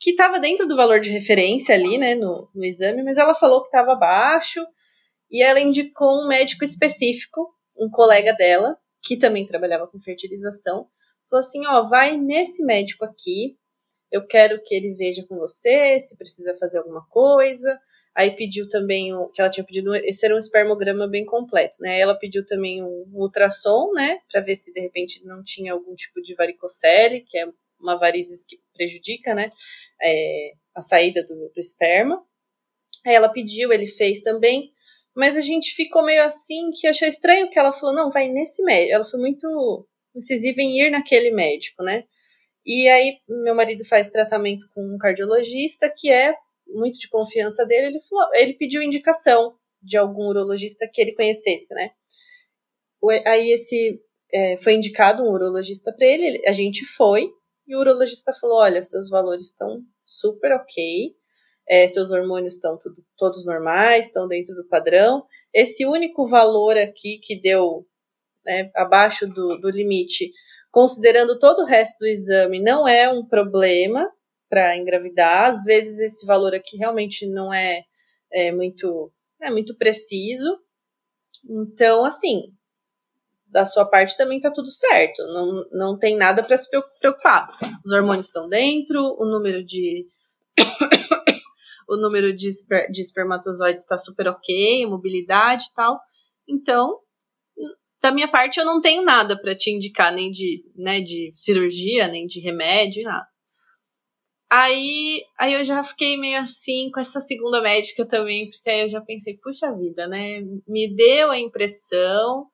[0.00, 3.60] que estava dentro do valor de referência ali, né, no, no exame, mas ela falou
[3.60, 4.60] que estava baixo
[5.30, 10.86] e ela indicou um médico específico, um colega dela, que também trabalhava com fertilização,
[11.28, 13.56] falou assim: ó, vai nesse médico aqui,
[14.10, 17.78] eu quero que ele veja com você se precisa fazer alguma coisa.
[18.14, 21.98] Aí pediu também o que ela tinha pedido, esse era um espermograma bem completo, né?
[21.98, 26.20] Ela pediu também um, ultrassom, né, para ver se de repente não tinha algum tipo
[26.20, 27.46] de varicocele, que é
[27.80, 29.48] uma varizes que prejudica, né,
[30.02, 32.22] é, a saída do, do esperma.
[33.06, 34.70] Aí ela pediu, ele fez também.
[35.14, 38.62] Mas a gente ficou meio assim que achou estranho que ela falou: não, vai nesse
[38.62, 38.94] médico.
[38.94, 42.04] Ela foi muito incisiva em ir naquele médico, né?
[42.64, 46.34] E aí, meu marido faz tratamento com um cardiologista que é
[46.66, 47.88] muito de confiança dele.
[47.88, 51.90] Ele, falou, ele pediu indicação de algum urologista que ele conhecesse, né?
[53.26, 54.00] Aí, esse
[54.32, 56.40] é, foi indicado um urologista para ele.
[56.46, 57.28] A gente foi
[57.66, 61.14] e o urologista falou: olha, seus valores estão super ok
[61.68, 65.24] é, seus hormônios estão tudo, todos normais, estão dentro do padrão.
[65.52, 67.86] Esse único valor aqui que deu
[68.44, 70.30] né, abaixo do, do limite,
[70.70, 74.10] considerando todo o resto do exame, não é um problema
[74.48, 75.50] para engravidar.
[75.50, 77.84] Às vezes esse valor aqui realmente não é,
[78.32, 80.58] é muito é muito preciso.
[81.48, 82.52] Então, assim,
[83.46, 85.22] da sua parte também tá tudo certo.
[85.26, 86.68] Não, não tem nada para se
[87.00, 87.48] preocupar.
[87.84, 90.06] Os hormônios estão dentro, o número de
[91.88, 95.98] o número de, esper de espermatozoides está super ok, mobilidade e tal.
[96.48, 96.98] Então,
[98.00, 102.08] da minha parte, eu não tenho nada para te indicar, nem de, né, de cirurgia,
[102.08, 103.26] nem de remédio, nada.
[104.50, 108.88] Aí, aí eu já fiquei meio assim com essa segunda médica também, porque aí eu
[108.88, 110.42] já pensei, puxa vida, né?
[110.68, 112.48] Me deu a impressão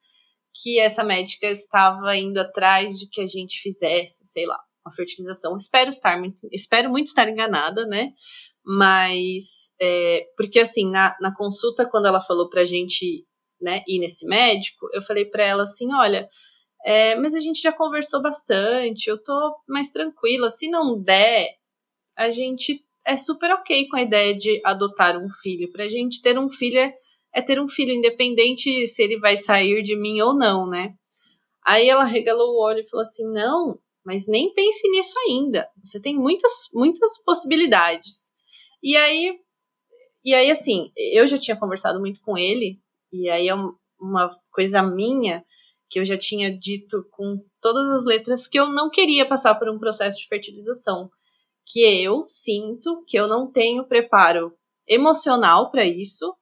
[0.63, 5.57] que essa médica estava indo atrás de que a gente fizesse, sei lá, uma fertilização.
[5.57, 8.13] Espero estar muito, espero muito estar enganada, né?
[8.71, 13.25] Mas, é, porque assim, na, na consulta, quando ela falou pra gente
[13.59, 16.29] né, ir nesse médico, eu falei para ela assim: olha,
[16.85, 20.51] é, mas a gente já conversou bastante, eu tô mais tranquila.
[20.51, 21.49] Se não der,
[22.15, 25.73] a gente é super ok com a ideia de adotar um filho.
[25.73, 26.95] Pra gente ter um filho é,
[27.35, 30.93] é ter um filho, independente se ele vai sair de mim ou não, né?
[31.65, 35.67] Aí ela regalou o olho e falou assim: não, mas nem pense nisso ainda.
[35.83, 38.37] Você tem muitas, muitas possibilidades.
[38.83, 39.39] E aí,
[40.25, 42.81] e aí, assim, eu já tinha conversado muito com ele,
[43.13, 43.55] e aí é
[44.01, 45.45] uma coisa minha
[45.91, 49.69] que eu já tinha dito com todas as letras que eu não queria passar por
[49.71, 51.11] um processo de fertilização,
[51.67, 54.53] que eu sinto que eu não tenho preparo
[54.87, 56.35] emocional para isso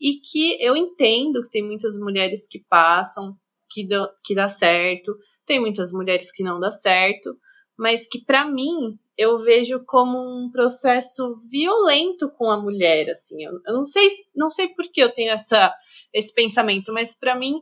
[0.00, 3.36] e que eu entendo que tem muitas mulheres que passam,
[3.70, 5.16] que dá, que dá certo,
[5.46, 7.36] tem muitas mulheres que não dá certo,
[7.82, 13.42] mas que para mim eu vejo como um processo violento com a mulher, assim.
[13.42, 15.74] Eu, eu não sei, não sei por que eu tenho essa,
[16.14, 17.54] esse pensamento, mas para mim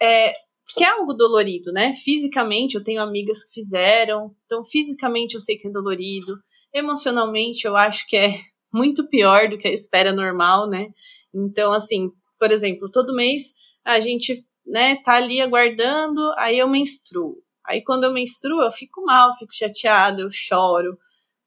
[0.00, 0.34] é
[0.76, 1.94] que é algo dolorido, né?
[1.94, 6.36] Fisicamente, eu tenho amigas que fizeram, então fisicamente eu sei que é dolorido.
[6.72, 8.34] Emocionalmente, eu acho que é
[8.70, 10.88] muito pior do que a espera normal, né?
[11.34, 17.42] Então, assim, por exemplo, todo mês a gente, né, tá ali aguardando, aí eu menstruo.
[17.66, 20.98] Aí quando eu menstruo, eu fico mal, fico chateada, eu choro,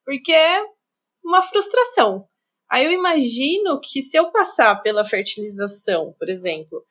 [0.06, 0.64] porque é
[1.24, 2.28] uma frustração.
[2.70, 6.84] Aí eu imagino que se eu passar pela fertilização, por exemplo,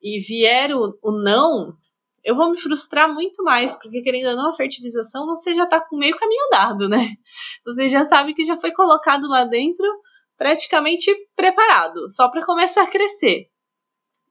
[0.00, 1.76] e vier o, o não,
[2.22, 5.80] eu vou me frustrar muito mais, porque querendo ou não, a fertilização você já tá
[5.80, 7.14] com meio caminho andado, né?
[7.64, 9.86] Você já sabe que já foi colocado lá dentro
[10.36, 13.48] praticamente preparado, só para começar a crescer.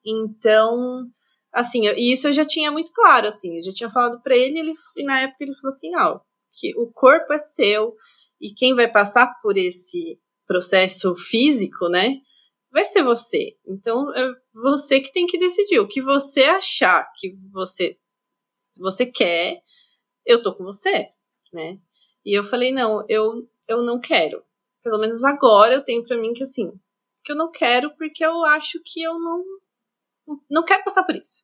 [0.05, 1.09] Então,
[1.55, 4.59] assim, e isso eu já tinha muito claro, assim, eu já tinha falado para ele,
[4.59, 6.19] ele, e na época ele falou assim, ó,
[6.51, 7.95] que o corpo é seu
[8.39, 12.17] e quem vai passar por esse processo físico, né,
[12.75, 13.55] vai ser você.
[13.65, 15.79] Então, é você que tem que decidir.
[15.79, 17.97] O que você achar que você,
[18.77, 19.61] você quer,
[20.25, 21.07] eu tô com você,
[21.53, 21.79] né?
[22.25, 24.43] E eu falei, não, eu, eu não quero.
[24.83, 26.69] Pelo menos agora eu tenho para mim que assim,
[27.23, 29.41] que eu não quero porque eu acho que eu não
[30.49, 31.43] não quero passar por isso.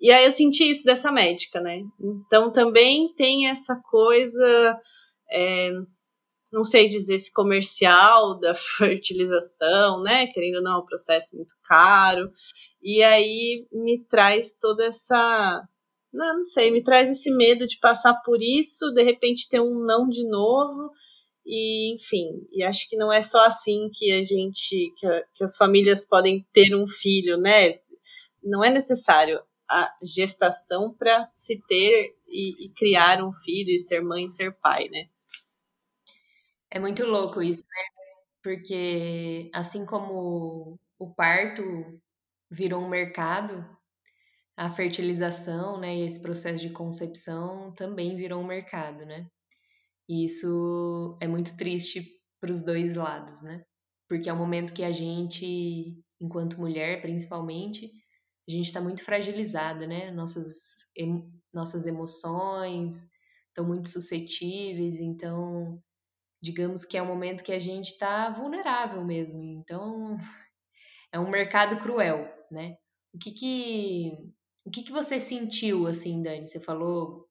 [0.00, 1.80] E aí eu senti isso dessa médica, né?
[2.00, 4.78] Então também tem essa coisa
[5.30, 5.70] é,
[6.54, 10.28] não sei dizer se comercial da fertilização, né?
[10.28, 12.30] Querendo ou não, é um processo muito caro.
[12.80, 15.62] E aí me traz toda essa.
[16.12, 19.84] Não, não sei, me traz esse medo de passar por isso, de repente ter um
[19.84, 20.92] não de novo.
[21.46, 25.44] E, enfim, e acho que não é só assim que a gente, que, a, que
[25.44, 27.78] as famílias podem ter um filho, né?
[28.42, 34.00] Não é necessário a gestação para se ter e, e criar um filho e ser
[34.02, 35.06] mãe e ser pai, né?
[36.70, 37.82] É muito louco isso, né?
[38.42, 41.62] Porque assim como o parto
[42.50, 43.64] virou um mercado,
[44.56, 49.26] a fertilização, né, e esse processo de concepção também virou um mercado, né?
[50.08, 52.06] E isso é muito triste
[52.40, 53.64] para os dois lados, né?
[54.08, 57.90] Porque é um momento que a gente, enquanto mulher, principalmente,
[58.46, 60.10] a gente está muito fragilizada, né?
[60.10, 63.08] Nossas, em, nossas emoções
[63.48, 65.80] estão muito suscetíveis, então
[66.42, 69.42] digamos que é um momento que a gente está vulnerável mesmo.
[69.42, 70.18] Então,
[71.10, 72.76] é um mercado cruel, né?
[73.14, 74.12] O que que,
[74.66, 76.46] o que que você sentiu, assim, Dani?
[76.46, 77.26] Você falou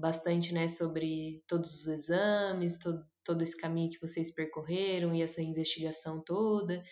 [0.00, 5.42] bastante, né, sobre todos os exames, todo, todo esse caminho que vocês percorreram e essa
[5.42, 6.82] investigação toda.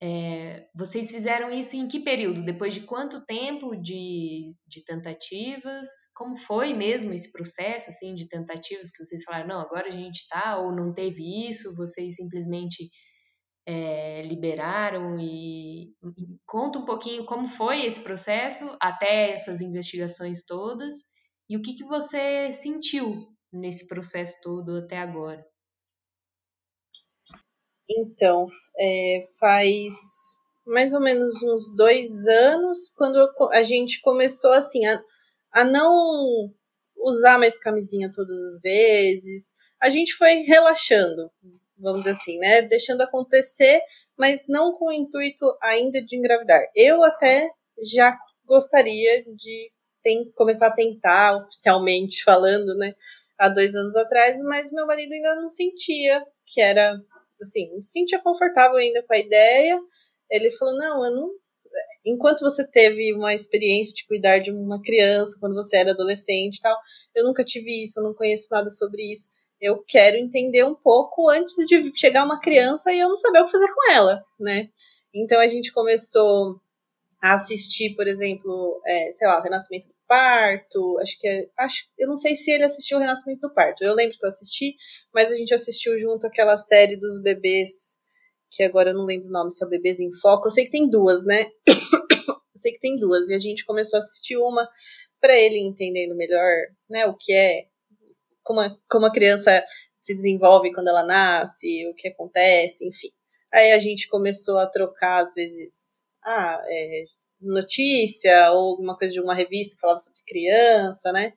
[0.00, 2.44] É, vocês fizeram isso em que período?
[2.44, 5.88] Depois de quanto tempo de, de tentativas?
[6.14, 10.16] Como foi mesmo esse processo assim, de tentativas que vocês falaram, não, agora a gente
[10.16, 12.90] está, ou não teve isso, vocês simplesmente
[13.66, 15.92] é, liberaram e,
[16.46, 20.94] conta um pouquinho como foi esse processo até essas investigações todas
[21.48, 25.46] e o que, que você sentiu nesse processo todo até agora.
[27.88, 29.94] Então, é, faz
[30.66, 35.00] mais ou menos uns dois anos, quando a gente começou assim a,
[35.52, 36.52] a não
[36.96, 41.30] usar mais camisinha todas as vezes, a gente foi relaxando,
[41.78, 42.62] vamos dizer assim, né?
[42.62, 43.80] Deixando acontecer,
[44.18, 46.60] mas não com o intuito ainda de engravidar.
[46.74, 47.48] Eu até
[47.92, 49.70] já gostaria de
[50.06, 52.94] tem, começar a tentar, oficialmente falando, né?
[53.36, 56.96] Há dois anos atrás, mas meu marido ainda não sentia que era
[57.42, 59.76] assim, me sentia confortável ainda com a ideia.
[60.30, 61.30] Ele falou: não, eu não.
[62.04, 66.60] Enquanto você teve uma experiência de cuidar de uma criança quando você era adolescente e
[66.60, 66.78] tal,
[67.14, 69.28] eu nunca tive isso, eu não conheço nada sobre isso.
[69.60, 73.44] Eu quero entender um pouco antes de chegar uma criança e eu não saber o
[73.44, 74.68] que fazer com ela, né?
[75.12, 76.60] Então a gente começou
[77.20, 81.84] a assistir, por exemplo, é, sei lá, o Renascimento do Parto, acho que é, acho,
[81.98, 84.76] eu não sei se ele assistiu o Renascimento do Parto, eu lembro que eu assisti,
[85.12, 87.98] mas a gente assistiu junto aquela série dos bebês,
[88.50, 90.70] que agora eu não lembro o nome, se é Bebês em Foco, eu sei que
[90.70, 91.46] tem duas, né?
[91.66, 94.68] eu sei que tem duas, e a gente começou a assistir uma
[95.20, 96.52] para ele entendendo melhor,
[96.88, 97.66] né, o que é,
[98.44, 99.64] como a, como a criança
[100.00, 103.08] se desenvolve quando ela nasce, o que acontece, enfim.
[103.52, 107.04] Aí a gente começou a trocar, às vezes, ah, é,
[107.40, 111.32] notícia ou alguma coisa de uma revista que falava sobre criança, né?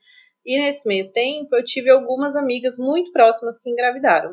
[0.45, 4.31] E nesse meio tempo eu tive algumas amigas muito próximas que engravidaram.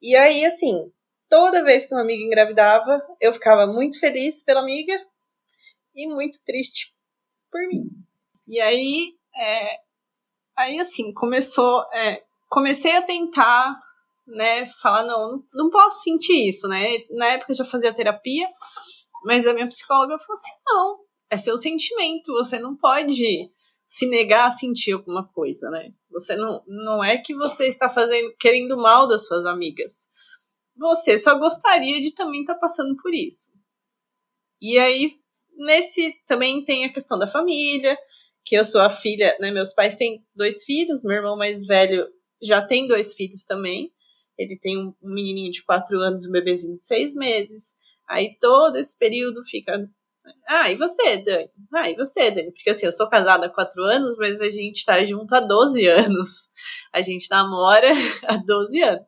[0.00, 0.90] E aí, assim,
[1.28, 4.92] toda vez que uma amiga engravidava, eu ficava muito feliz pela amiga
[5.94, 6.94] e muito triste
[7.50, 7.88] por mim.
[8.46, 9.78] E aí, é,
[10.56, 13.78] aí assim, começou, é, comecei a tentar,
[14.26, 16.82] né, falar, não, não posso sentir isso, né?
[17.10, 18.48] Na época eu já fazia terapia,
[19.24, 20.98] mas a minha psicóloga falou assim: não,
[21.30, 23.50] é seu sentimento, você não pode
[23.86, 25.92] se negar a sentir alguma coisa, né?
[26.10, 30.08] Você não, não é que você está fazendo querendo mal das suas amigas.
[30.76, 33.52] Você só gostaria de também estar tá passando por isso.
[34.60, 35.14] E aí,
[35.56, 37.98] nesse também tem a questão da família,
[38.44, 39.50] que eu sou a filha, né?
[39.50, 42.06] Meus pais têm dois filhos, meu irmão mais velho
[42.42, 43.92] já tem dois filhos também.
[44.36, 47.76] Ele tem um menininho de quatro anos e um bebezinho de seis meses.
[48.12, 49.88] Aí todo esse período fica.
[50.46, 51.50] Ah, e você, Dani?
[51.74, 52.52] Ah, e você, Dani?
[52.52, 55.86] Porque assim, eu sou casada há quatro anos, mas a gente tá junto há 12
[55.88, 56.50] anos.
[56.92, 57.88] A gente namora
[58.28, 59.06] há 12 anos.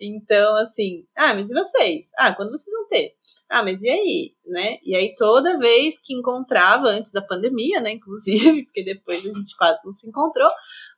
[0.00, 2.08] Então, assim, ah, mas e vocês?
[2.16, 3.12] Ah, quando vocês vão ter?
[3.46, 4.34] Ah, mas e aí?
[4.46, 4.78] Né?
[4.82, 7.92] E aí, toda vez que encontrava, antes da pandemia, né?
[7.92, 10.48] Inclusive, porque depois a gente quase não se encontrou,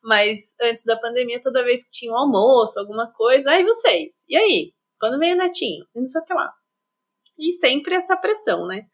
[0.01, 4.25] mas antes da pandemia, toda vez que tinha um almoço, alguma coisa, ah, e vocês?
[4.29, 4.73] E aí?
[5.01, 5.85] Quando veio o netinho?
[5.93, 6.53] E não sei o que lá.
[7.43, 8.87] E sempre essa pressão, né?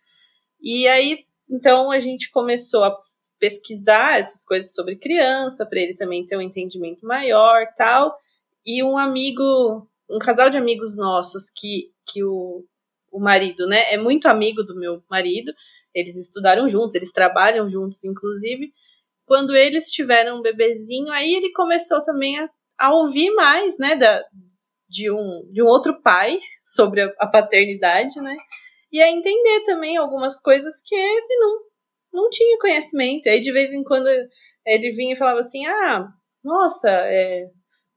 [0.61, 2.97] E aí, então, a gente começou a
[3.39, 8.17] pesquisar essas coisas sobre criança, para ele também ter um entendimento maior tal.
[8.65, 12.65] E um amigo, um casal de amigos nossos que, que o,
[13.13, 15.53] o marido, né, é muito amigo do meu marido,
[15.95, 18.73] eles estudaram juntos, eles trabalham juntos, inclusive.
[19.27, 24.25] Quando eles tiveram um bebezinho, aí ele começou também a, a ouvir mais, né, da,
[24.89, 28.36] de um, de um outro pai sobre a, a paternidade, né?
[28.91, 31.61] E a entender também algumas coisas que ele não,
[32.12, 33.26] não tinha conhecimento.
[33.26, 34.09] E aí, de vez em quando,
[34.66, 36.09] ele vinha e falava assim: ah,
[36.43, 37.47] nossa, é,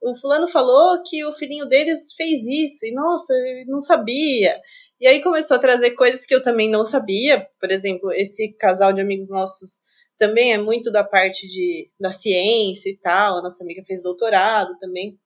[0.01, 4.59] o fulano falou que o filhinho deles fez isso, e nossa, eu não sabia.
[4.99, 7.47] E aí começou a trazer coisas que eu também não sabia.
[7.59, 9.81] Por exemplo, esse casal de amigos nossos
[10.17, 13.37] também é muito da parte de, da ciência e tal.
[13.37, 15.17] A nossa amiga fez doutorado também.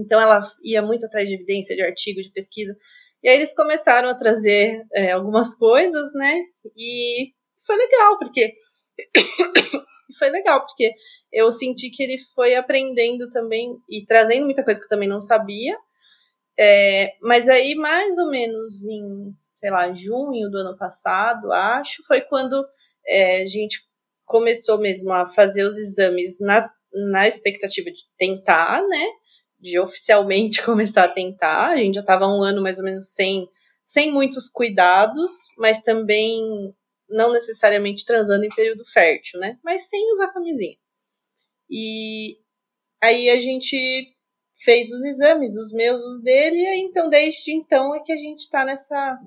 [0.00, 2.76] Então ela ia muito atrás de evidência, de artigo, de pesquisa.
[3.22, 6.40] E aí eles começaram a trazer é, algumas coisas, né?
[6.76, 7.32] E
[7.66, 8.54] foi legal, porque.
[10.18, 10.92] foi legal, porque
[11.32, 15.20] eu senti que ele foi aprendendo também e trazendo muita coisa que eu também não
[15.20, 15.76] sabia.
[16.58, 22.20] É, mas aí, mais ou menos em, sei lá, junho do ano passado, acho, foi
[22.20, 22.64] quando
[23.06, 23.80] é, a gente
[24.24, 26.70] começou mesmo a fazer os exames na,
[27.10, 29.06] na expectativa de tentar, né?
[29.64, 31.70] De oficialmente começar a tentar.
[31.70, 33.48] A gente já estava um ano mais ou menos sem,
[33.84, 36.42] sem muitos cuidados, mas também
[37.08, 39.58] não necessariamente transando em período fértil, né?
[39.64, 40.76] Mas sem usar camisinha.
[41.70, 42.36] E
[43.02, 43.76] aí a gente
[44.62, 48.40] fez os exames, os meus, os dele, e então desde então é que a gente
[48.40, 49.18] está nessa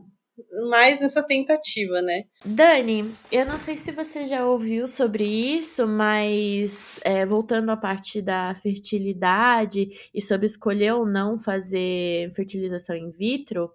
[0.70, 2.26] mais nessa tentativa, né?
[2.46, 8.22] Dani, eu não sei se você já ouviu sobre isso, mas é, voltando à parte
[8.22, 13.72] da fertilidade e sobre escolher ou não fazer fertilização in vitro,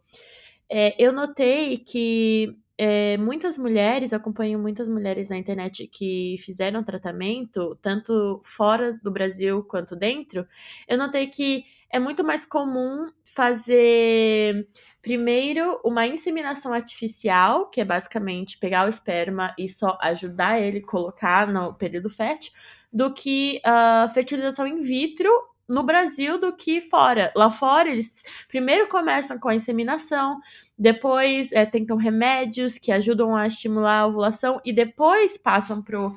[0.70, 7.78] é, eu notei que é, muitas mulheres, acompanho muitas mulheres na internet que fizeram tratamento,
[7.82, 10.46] tanto fora do Brasil quanto dentro,
[10.88, 14.66] eu notei que é muito mais comum fazer
[15.02, 20.86] primeiro uma inseminação artificial, que é basicamente pegar o esperma e só ajudar ele a
[20.86, 22.50] colocar no período fértil,
[22.90, 25.30] do que a uh, fertilização in vitro
[25.68, 27.30] no Brasil do que fora.
[27.36, 30.40] Lá fora, eles primeiro começam com a inseminação,
[30.78, 36.16] depois é, tentam remédios que ajudam a estimular a ovulação e depois passam pro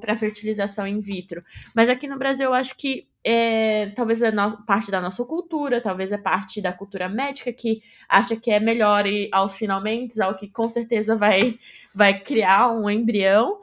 [0.00, 1.42] para fertilização in vitro.
[1.74, 5.80] Mas aqui no Brasil, eu acho que é, talvez é no, parte da nossa cultura,
[5.80, 10.36] talvez é parte da cultura médica que acha que é melhor ir aos finalmente, ao
[10.36, 11.58] que com certeza vai,
[11.94, 13.60] vai criar um embrião.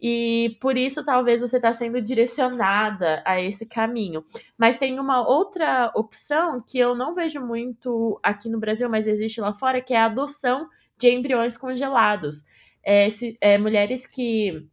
[0.00, 4.24] E por isso talvez você está sendo direcionada a esse caminho.
[4.58, 9.40] Mas tem uma outra opção que eu não vejo muito aqui no Brasil, mas existe
[9.40, 12.44] lá fora, que é a adoção de embriões congelados.
[12.84, 14.66] é, se, é, mulheres que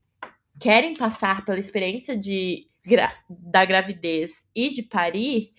[0.61, 2.67] querem passar pela experiência de,
[3.27, 5.51] da gravidez e de parir,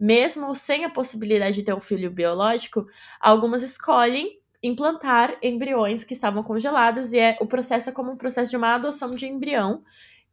[0.00, 2.86] mesmo sem a possibilidade de ter um filho biológico,
[3.20, 8.50] algumas escolhem implantar embriões que estavam congelados e é o processo é como um processo
[8.50, 9.84] de uma adoção de embrião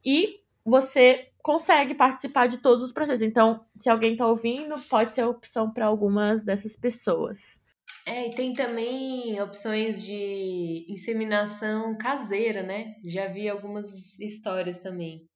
[0.04, 3.22] e você consegue participar de todos os processos.
[3.22, 7.62] Então, se alguém está ouvindo, pode ser opção para algumas dessas pessoas.
[8.06, 12.96] É, e tem também opções de inseminação caseira, né?
[13.06, 15.28] Já vi algumas histórias também.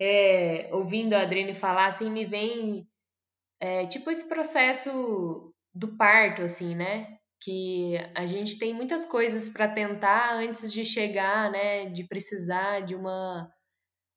[0.00, 2.88] É, ouvindo a Adriane falar, assim, me vem
[3.60, 7.18] é, tipo esse processo do parto, assim, né?
[7.40, 11.86] Que a gente tem muitas coisas para tentar antes de chegar, né?
[11.86, 13.50] De precisar de uma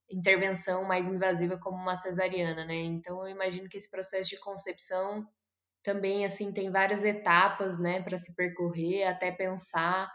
[0.09, 2.75] intervenção mais invasiva como uma cesariana, né?
[2.75, 5.27] Então eu imagino que esse processo de concepção
[5.83, 10.11] também assim tem várias etapas, né, para se percorrer até pensar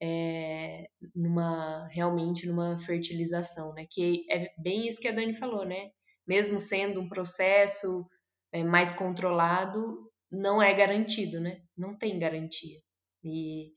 [0.00, 3.86] é, numa realmente numa fertilização, né?
[3.90, 5.90] Que é bem isso que a Dani falou, né?
[6.26, 8.06] Mesmo sendo um processo
[8.52, 11.60] é, mais controlado, não é garantido, né?
[11.76, 12.78] Não tem garantia.
[13.24, 13.72] E,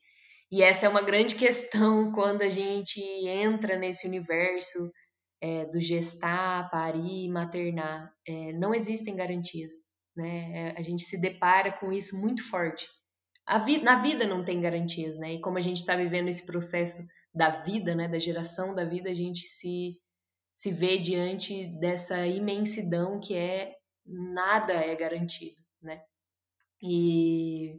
[0.52, 4.92] e essa é uma grande questão quando a gente entra nesse universo
[5.42, 8.12] é, do gestar, parir, maternar.
[8.60, 9.89] Não existem garantias,
[10.20, 10.52] né?
[10.52, 12.88] É, a gente se depara com isso muito forte.
[13.66, 15.34] Vi na vida não tem garantias, né?
[15.34, 17.02] E como a gente está vivendo esse processo
[17.34, 19.98] da vida, né, da geração da vida, a gente se,
[20.52, 26.02] se vê diante dessa imensidão que é nada é garantido, né?
[26.82, 27.76] E,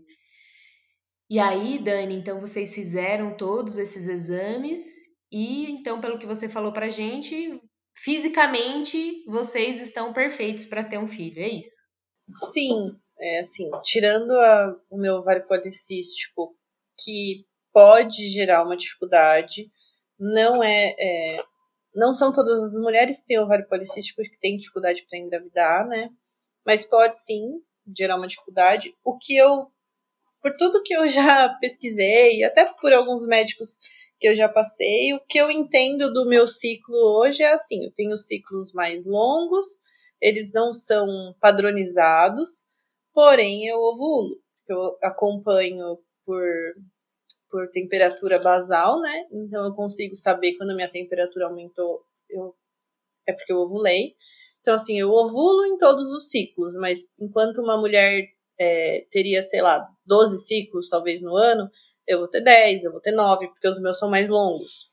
[1.28, 4.82] e aí, Dani, então vocês fizeram todos esses exames
[5.30, 7.60] e então, pelo que você falou pra gente,
[7.94, 11.89] fisicamente vocês estão perfeitos para ter um filho, é isso?
[12.34, 16.56] Sim, é assim, tirando a, o meu ovário policístico,
[17.02, 19.70] que pode gerar uma dificuldade,
[20.18, 21.44] não é, é
[21.94, 26.08] não são todas as mulheres que têm ovário policístico que têm dificuldade para engravidar, né?
[26.64, 27.60] Mas pode sim
[27.96, 28.94] gerar uma dificuldade.
[29.04, 29.66] O que eu,
[30.40, 33.78] por tudo que eu já pesquisei, até por alguns médicos
[34.20, 35.14] que eu já passei.
[35.14, 39.66] O que eu entendo do meu ciclo hoje é assim: eu tenho ciclos mais longos,
[40.20, 42.64] eles não são padronizados,
[43.12, 44.36] porém eu ovulo.
[44.68, 46.44] Eu acompanho por,
[47.50, 49.26] por temperatura basal, né?
[49.32, 52.54] Então eu consigo saber quando a minha temperatura aumentou, eu,
[53.26, 54.14] é porque eu ovulei.
[54.60, 59.62] Então, assim, eu ovulo em todos os ciclos, mas enquanto uma mulher é, teria, sei
[59.62, 61.70] lá, 12 ciclos talvez no ano,
[62.06, 64.90] eu vou ter 10, eu vou ter 9, porque os meus são mais longos.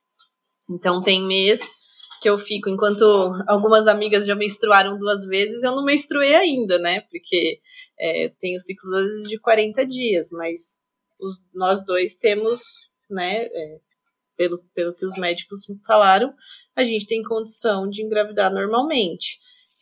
[0.69, 1.86] Então tem mês
[2.21, 3.03] que eu fico, enquanto
[3.47, 7.01] algumas amigas já menstruaram duas vezes, eu não menstruei ainda, né?
[7.01, 7.59] Porque
[7.99, 10.81] é, tenho ciclos de 40 dias, mas
[11.19, 12.61] os, nós dois temos,
[13.09, 13.45] né?
[13.45, 13.79] É,
[14.35, 16.33] pelo, pelo que os médicos falaram,
[16.75, 19.39] a gente tem condição de engravidar normalmente.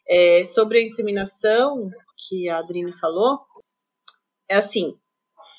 [0.08, 3.40] É, sobre a inseminação, que a Adrine falou,
[4.50, 4.98] é assim,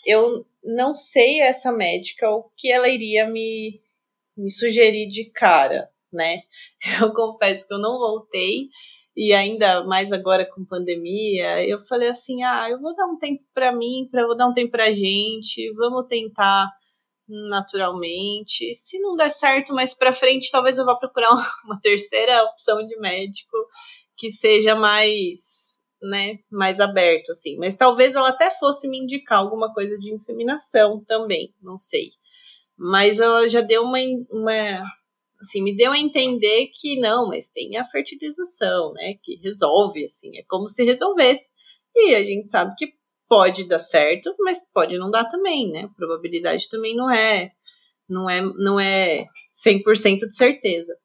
[0.07, 3.81] eu não sei essa médica o que ela iria me,
[4.37, 6.43] me sugerir de cara, né?
[7.03, 8.69] Eu confesso que eu não voltei
[9.17, 13.43] e ainda mais agora com pandemia, eu falei assim: "Ah, eu vou dar um tempo
[13.55, 16.71] para mim, para vou dar um tempo pra gente, vamos tentar
[17.29, 18.75] naturalmente.
[18.75, 21.31] Se não der certo mais para frente, talvez eu vá procurar
[21.65, 23.57] uma terceira opção de médico
[24.17, 27.57] que seja mais né, mais aberto, assim.
[27.59, 32.11] Mas talvez ela até fosse me indicar alguma coisa de inseminação também, não sei.
[32.77, 33.99] Mas ela já deu uma,
[34.31, 34.83] uma
[35.47, 40.37] assim, me deu a entender que não, mas tem a fertilização, né, que resolve, assim,
[40.37, 41.51] é como se resolvesse.
[41.95, 42.93] E a gente sabe que
[43.29, 45.85] pode dar certo, mas pode não dar também, né?
[45.85, 47.51] A probabilidade também não é
[48.09, 49.27] não é não é
[49.67, 50.97] 100% de certeza.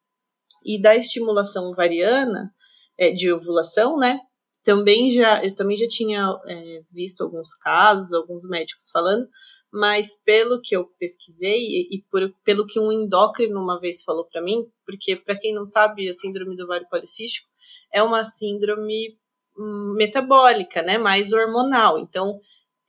[0.66, 2.54] E da estimulação ovariana,
[2.98, 4.20] é, de ovulação, né?
[4.64, 9.28] também já eu também já tinha é, visto alguns casos, alguns médicos falando,
[9.72, 14.42] mas pelo que eu pesquisei e, por, pelo que um endócrino uma vez falou para
[14.42, 17.48] mim, porque para quem não sabe, a síndrome do ovário policístico
[17.94, 19.18] é uma síndrome
[19.58, 21.98] hum, metabólica, né, mais hormonal.
[21.98, 22.40] Então,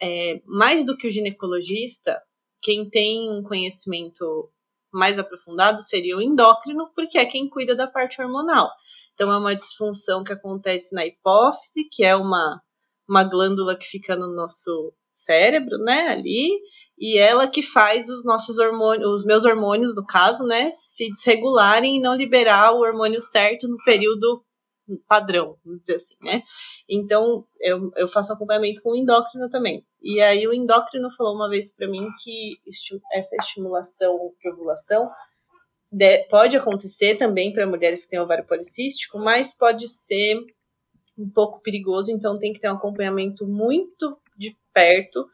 [0.01, 2.21] é, mais do que o ginecologista,
[2.61, 4.51] quem tem um conhecimento
[4.93, 8.69] mais aprofundado seria o endócrino, porque é quem cuida da parte hormonal.
[9.15, 12.61] Então, é uma disfunção que acontece na hipófise, que é uma,
[13.09, 16.51] uma glândula que fica no nosso cérebro, né, ali,
[16.99, 21.97] e ela que faz os nossos hormônios, os meus hormônios, no caso, né, se desregularem
[21.97, 24.45] e não liberar o hormônio certo no período
[25.07, 26.43] padrão, vamos dizer assim, né?
[26.89, 29.87] Então, eu, eu faço acompanhamento com o endócrino também.
[30.03, 32.57] E aí o endócrino falou uma vez para mim que
[33.13, 35.09] essa estimulação de ovulação
[36.29, 40.37] pode acontecer também para mulheres que têm ovário policístico, mas pode ser
[41.17, 44.22] um pouco perigoso, então tem que ter um acompanhamento muito de
[44.73, 45.27] perto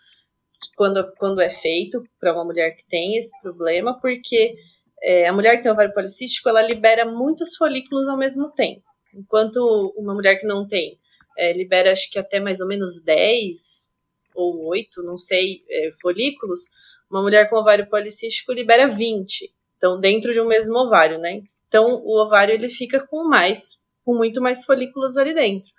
[0.77, 4.55] quando, quando é feito para uma mulher que tem esse problema, porque
[5.03, 8.83] é, a mulher que tem ovário policístico, ela libera muitos folículos ao mesmo tempo,
[9.15, 10.99] enquanto uma mulher que não tem
[11.39, 13.93] é, libera acho que até mais ou menos 10
[14.35, 16.61] ou 8, não sei, é, folículos,
[17.09, 19.53] uma mulher com ovário policístico libera 20.
[19.77, 21.43] Então, dentro de um mesmo ovário, né?
[21.69, 25.71] Então, o ovário ele fica com mais, com muito mais folículos ali dentro.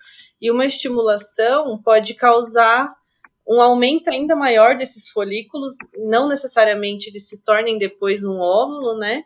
[0.41, 2.95] E uma estimulação pode causar
[3.49, 5.73] um aumento ainda maior desses folículos,
[6.09, 9.23] não necessariamente eles se tornem depois um óvulo, né?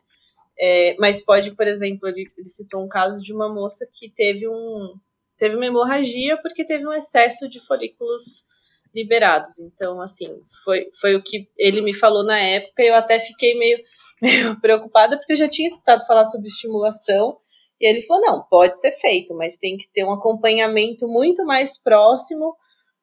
[0.57, 4.47] É, mas pode, por exemplo, ele, ele citou um caso de uma moça que teve
[4.47, 4.95] um
[5.35, 8.45] teve uma hemorragia porque teve um excesso de folículos
[8.95, 9.59] liberados.
[9.59, 10.29] Então, assim,
[10.63, 13.77] foi, foi o que ele me falou na época, e eu até fiquei meio
[14.21, 17.37] meio preocupada, porque eu já tinha escutado falar sobre estimulação,
[17.81, 21.77] e ele falou: não, pode ser feito, mas tem que ter um acompanhamento muito mais
[21.77, 22.55] próximo,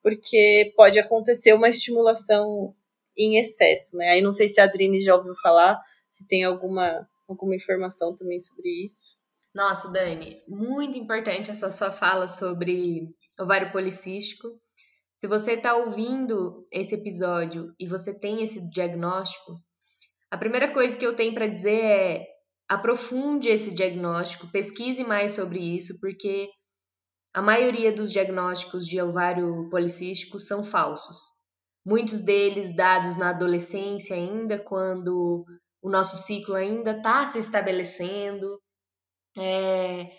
[0.03, 2.75] porque pode acontecer uma estimulação
[3.17, 4.11] em excesso, né?
[4.11, 5.79] Aí não sei se a Adrine já ouviu falar,
[6.09, 9.19] se tem alguma, alguma informação também sobre isso.
[9.55, 14.49] Nossa, Dani, muito importante essa sua fala sobre ovário policístico.
[15.17, 19.55] Se você está ouvindo esse episódio e você tem esse diagnóstico,
[20.31, 22.27] a primeira coisa que eu tenho para dizer é
[22.69, 26.49] aprofunde esse diagnóstico, pesquise mais sobre isso, porque
[27.33, 31.19] a maioria dos diagnósticos de ovário policístico são falsos.
[31.85, 35.45] Muitos deles dados na adolescência ainda, quando
[35.81, 38.61] o nosso ciclo ainda está se estabelecendo.
[39.39, 40.11] É,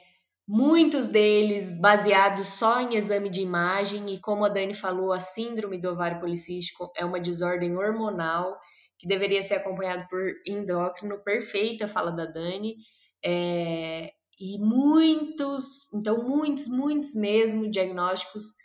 [0.48, 5.80] muitos deles baseados só em exame de imagem, e como a Dani falou, a síndrome
[5.80, 8.58] do ovário policístico é uma desordem hormonal
[8.98, 12.76] que deveria ser acompanhado por endócrino, perfeita fala da Dani.
[13.24, 18.56] É, e muitos, então muitos, muitos mesmo diagnósticos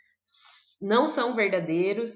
[0.81, 2.13] não são verdadeiros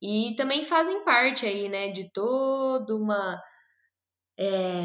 [0.00, 3.42] e também fazem parte aí, né, de toda uma
[4.38, 4.84] é,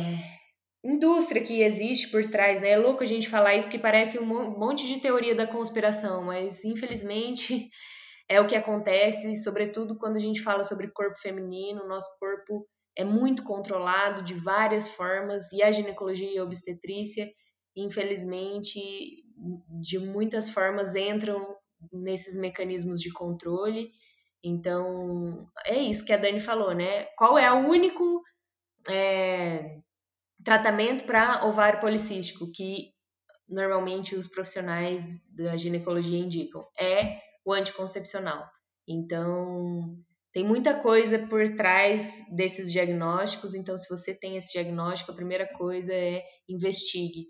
[0.84, 2.72] indústria que existe por trás, né?
[2.72, 6.66] É louco a gente falar isso porque parece um monte de teoria da conspiração, mas
[6.66, 7.70] infelizmente
[8.28, 12.68] é o que acontece, sobretudo quando a gente fala sobre corpo feminino, nosso corpo
[12.98, 17.30] é muito controlado de várias formas e a ginecologia e a obstetrícia,
[17.76, 19.24] infelizmente,
[19.82, 21.56] de muitas formas entram
[21.92, 23.92] nesses mecanismos de controle.
[24.44, 27.06] Então, é isso que a Dani falou, né?
[27.18, 28.22] Qual é o único
[28.90, 29.80] é,
[30.44, 32.94] tratamento para ovário policístico que
[33.48, 36.64] normalmente os profissionais da ginecologia indicam?
[36.80, 38.48] É o anticoncepcional.
[38.88, 39.98] Então,
[40.32, 45.48] tem muita coisa por trás desses diagnósticos, então se você tem esse diagnóstico, a primeira
[45.48, 47.28] coisa é investigue.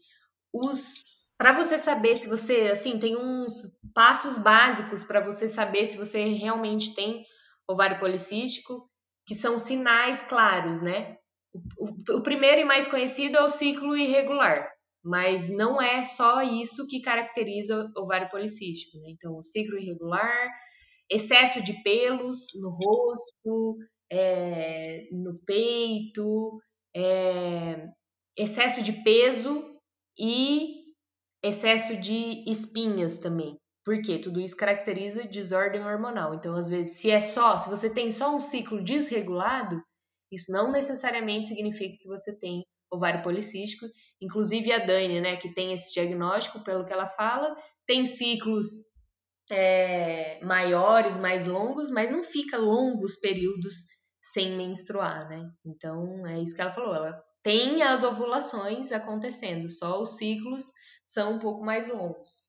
[0.57, 5.97] Os para você saber se você, assim, tem uns passos básicos para você saber se
[5.97, 7.25] você realmente tem
[7.67, 8.89] ovário policístico,
[9.27, 11.17] que são sinais claros, né?
[11.53, 14.69] O, o, o primeiro e mais conhecido é o ciclo irregular,
[15.03, 19.09] mas não é só isso que caracteriza o ovário policístico, né?
[19.09, 20.49] Então, o ciclo irregular,
[21.09, 23.77] excesso de pelos no rosto,
[24.09, 26.61] é, no peito,
[26.95, 27.87] é,
[28.37, 29.74] excesso de peso
[30.17, 30.85] e
[31.43, 33.57] excesso de espinhas também.
[33.83, 36.33] Porque tudo isso caracteriza desordem hormonal.
[36.33, 39.79] Então, às vezes, se é só, se você tem só um ciclo desregulado,
[40.31, 43.85] isso não necessariamente significa que você tem ovário policístico.
[44.19, 47.55] Inclusive a Dani, né, que tem esse diagnóstico, pelo que ela fala,
[47.85, 48.67] tem ciclos
[49.51, 53.75] é, maiores, mais longos, mas não fica longos períodos
[54.21, 55.47] sem menstruar, né?
[55.63, 56.95] Então é isso que ela falou.
[56.95, 60.73] Ela tem as ovulações acontecendo, só os ciclos
[61.03, 62.47] são um pouco mais longos.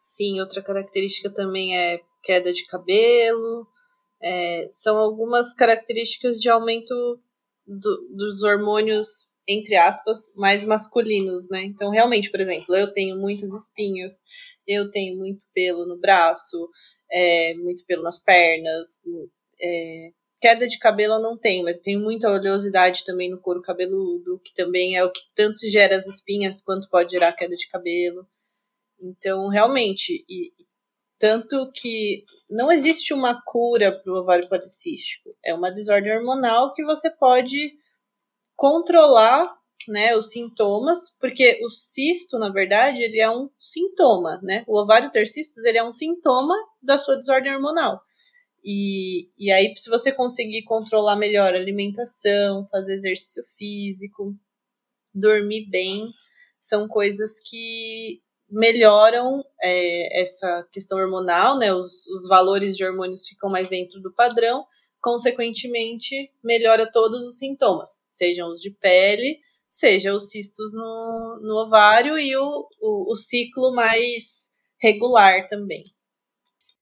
[0.00, 3.64] Sim, outra característica também é queda de cabelo.
[4.20, 7.22] É, são algumas características de aumento
[7.64, 11.62] do, dos hormônios, entre aspas, mais masculinos, né?
[11.62, 14.24] Então, realmente, por exemplo, eu tenho muitas espinhas,
[14.66, 16.68] eu tenho muito pelo no braço,
[17.08, 19.00] é, muito pelo nas pernas.
[19.60, 20.10] É,
[20.42, 24.52] queda de cabelo eu não tenho, mas tenho muita oleosidade também no couro cabeludo, que
[24.52, 28.26] também é o que tanto gera as espinhas quanto pode gerar queda de cabelo.
[29.00, 30.52] Então, realmente, e,
[31.16, 35.30] tanto que não existe uma cura para o ovário policístico.
[35.44, 37.78] É uma desordem hormonal que você pode
[38.56, 39.56] controlar
[39.88, 44.64] né, os sintomas, porque o cisto, na verdade, ele é um sintoma, né?
[44.66, 48.02] O ovário ter cistos, ele é um sintoma da sua desordem hormonal.
[48.64, 54.36] E, e aí, se você conseguir controlar melhor a alimentação, fazer exercício físico,
[55.14, 56.12] dormir bem,
[56.60, 61.72] são coisas que melhoram é, essa questão hormonal, né?
[61.74, 64.64] Os, os valores de hormônios ficam mais dentro do padrão,
[65.00, 72.18] consequentemente, melhora todos os sintomas, sejam os de pele, seja os cistos no, no ovário
[72.18, 75.82] e o, o, o ciclo mais regular também.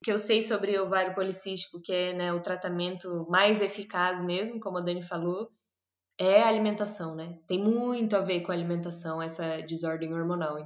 [0.01, 4.23] O que eu sei sobre o ovário policístico, que é né, o tratamento mais eficaz
[4.23, 5.51] mesmo, como a Dani falou,
[6.19, 7.39] é a alimentação, né?
[7.47, 10.59] Tem muito a ver com a alimentação, essa desordem hormonal.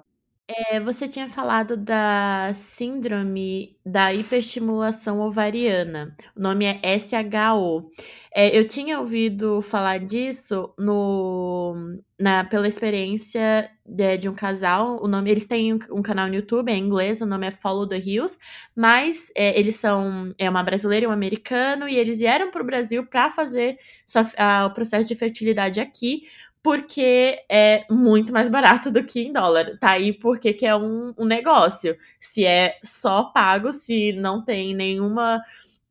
[0.46, 6.14] É, você tinha falado da síndrome da hiperestimulação ovariana.
[6.36, 7.90] O nome é SHO.
[8.34, 15.02] É, eu tinha ouvido falar disso no, na, pela experiência de, de, um casal.
[15.02, 17.50] O nome, eles têm um, um, canal no YouTube, é em inglês, o nome é
[17.50, 18.36] Follow the Hills,
[18.74, 22.66] mas é, eles são é uma brasileira e um americano, e eles vieram para o
[22.66, 26.22] Brasil para fazer sua, a, o processo de fertilidade aqui,
[26.64, 29.78] porque é muito mais barato do que em dólar.
[29.78, 31.94] Tá aí porque que é um, um negócio.
[32.18, 35.42] Se é só pago, se não tem nenhuma.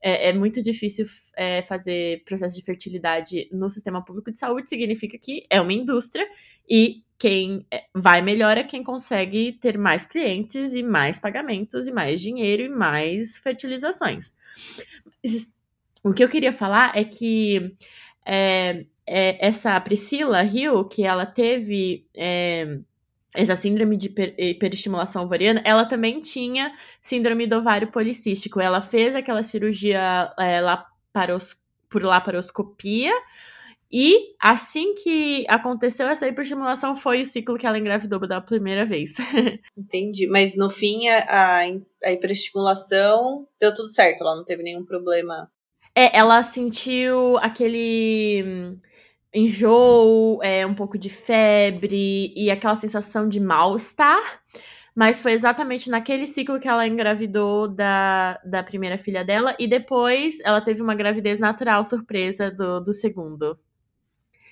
[0.01, 1.05] É, é muito difícil
[1.38, 6.28] é, fazer processo de fertilidade no sistema público de saúde, significa que é uma indústria
[6.67, 11.91] e quem é, vai melhor é quem consegue ter mais clientes e mais pagamentos e
[11.93, 14.34] mais dinheiro e mais fertilizações.
[16.03, 17.78] O que eu queria falar é que
[18.26, 22.80] é, é, essa Priscila Hill, que ela teve é,
[23.34, 28.60] essa síndrome de hiper, hiperestimulação ovariana, ela também tinha síndrome do ovário policístico.
[28.60, 31.56] Ela fez aquela cirurgia é, laparos,
[31.89, 33.14] por laparoscopia.
[33.91, 39.16] E assim que aconteceu essa hiperestimulação, foi o ciclo que ela engravidou da primeira vez.
[39.78, 40.26] Entendi.
[40.26, 41.60] Mas no fim, a,
[42.04, 45.51] a hiperestimulação deu tudo certo, ela não teve nenhum problema.
[45.95, 48.76] É, ela sentiu aquele
[49.34, 54.41] enjoo, é, um pouco de febre e aquela sensação de mal-estar.
[54.95, 59.55] Mas foi exatamente naquele ciclo que ela engravidou da, da primeira filha dela.
[59.59, 63.57] E depois ela teve uma gravidez natural surpresa do, do segundo.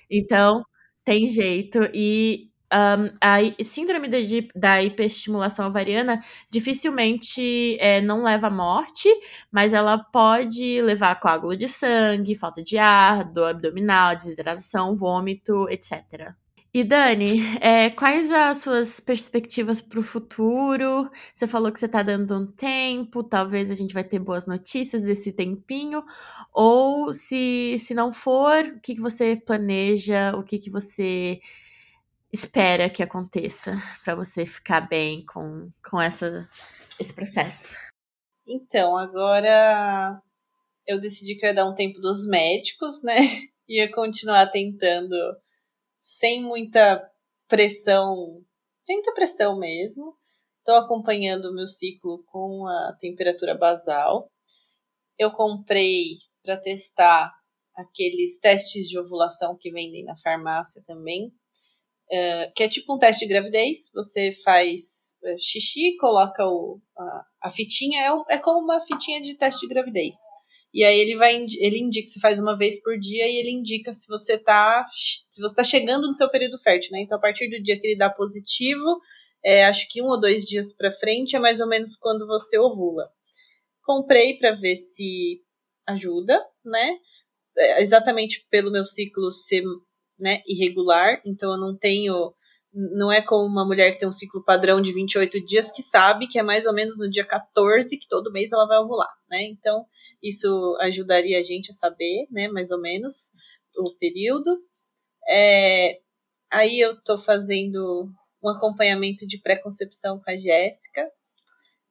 [0.09, 0.65] Então,
[1.05, 1.79] tem jeito.
[1.93, 9.09] E um, a síndrome de, da hiperestimulação ovariana dificilmente é, não leva à morte,
[9.51, 15.67] mas ela pode levar a coágulo de sangue, falta de ar, dor abdominal, desidratação, vômito,
[15.69, 16.33] etc.
[16.73, 21.09] E Dani, é, quais as suas perspectivas para o futuro?
[21.35, 25.03] Você falou que você está dando um tempo, talvez a gente vai ter boas notícias
[25.03, 26.01] desse tempinho,
[26.53, 31.41] ou se, se não for, o que, que você planeja, o que, que você
[32.31, 36.49] espera que aconteça para você ficar bem com, com essa,
[36.99, 37.75] esse processo?
[38.47, 40.21] Então, agora
[40.87, 43.15] eu decidi que eu ia dar um tempo dos médicos, né?
[43.67, 45.15] Ia continuar tentando
[45.99, 47.09] sem muita
[47.47, 48.43] pressão,
[48.83, 50.17] sem muita pressão mesmo.
[50.57, 54.29] Estou acompanhando o meu ciclo com a temperatura basal.
[55.17, 57.31] Eu comprei para testar
[57.75, 61.33] aqueles testes de ovulação que vendem na farmácia também,
[62.11, 63.89] Uh, que é tipo um teste de gravidez.
[63.93, 69.37] Você faz uh, xixi, coloca o, a, a fitinha, é, é como uma fitinha de
[69.37, 70.15] teste de gravidez.
[70.73, 73.91] E aí ele vai ele indica, você faz uma vez por dia e ele indica
[73.93, 77.01] se você tá se você tá chegando no seu período fértil, né?
[77.01, 78.99] Então a partir do dia que ele dá positivo,
[79.43, 82.57] é, acho que um ou dois dias para frente é mais ou menos quando você
[82.57, 83.09] ovula.
[83.83, 85.41] Comprei para ver se
[85.87, 86.97] ajuda, né?
[87.57, 89.63] É, exatamente pelo meu ciclo ser
[90.21, 92.33] né, irregular, então eu não tenho.
[92.73, 96.25] Não é como uma mulher que tem um ciclo padrão de 28 dias que sabe
[96.27, 99.43] que é mais ou menos no dia 14 que todo mês ela vai ovular, né?
[99.43, 99.85] Então,
[100.23, 103.33] isso ajudaria a gente a saber, né, mais ou menos,
[103.77, 104.57] o período.
[105.27, 105.99] É,
[106.49, 108.09] aí eu tô fazendo
[108.43, 111.09] um acompanhamento de pré-concepção com a Jéssica.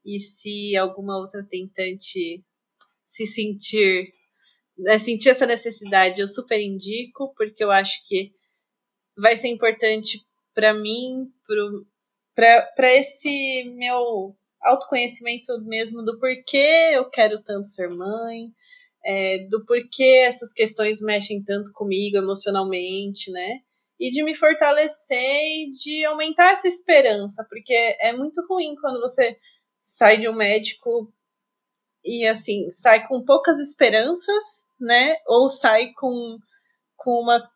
[0.05, 2.43] E se alguma outra tentante
[3.05, 4.13] se sentir
[4.81, 8.33] né, sentir essa necessidade, eu super indico, porque eu acho que
[9.17, 10.21] vai ser importante
[10.55, 11.31] para mim,
[12.35, 18.53] para esse meu autoconhecimento mesmo do porquê eu quero tanto ser mãe,
[19.05, 23.61] é, do porquê essas questões mexem tanto comigo emocionalmente, né?
[23.99, 29.37] E de me fortalecer e de aumentar essa esperança, porque é muito ruim quando você
[29.79, 31.13] sai de um médico
[32.05, 35.17] e assim, sai com poucas esperanças, né?
[35.27, 36.39] Ou sai com,
[36.97, 37.51] com uma,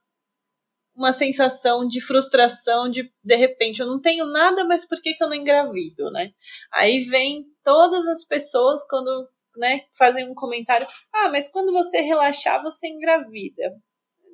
[0.95, 5.25] uma sensação de frustração de de repente eu não tenho nada, mas por que, que
[5.25, 6.31] eu não engravido, né?
[6.73, 12.63] Aí vem todas as pessoas quando né, fazem um comentário: ah, mas quando você relaxar,
[12.63, 13.63] você engravida.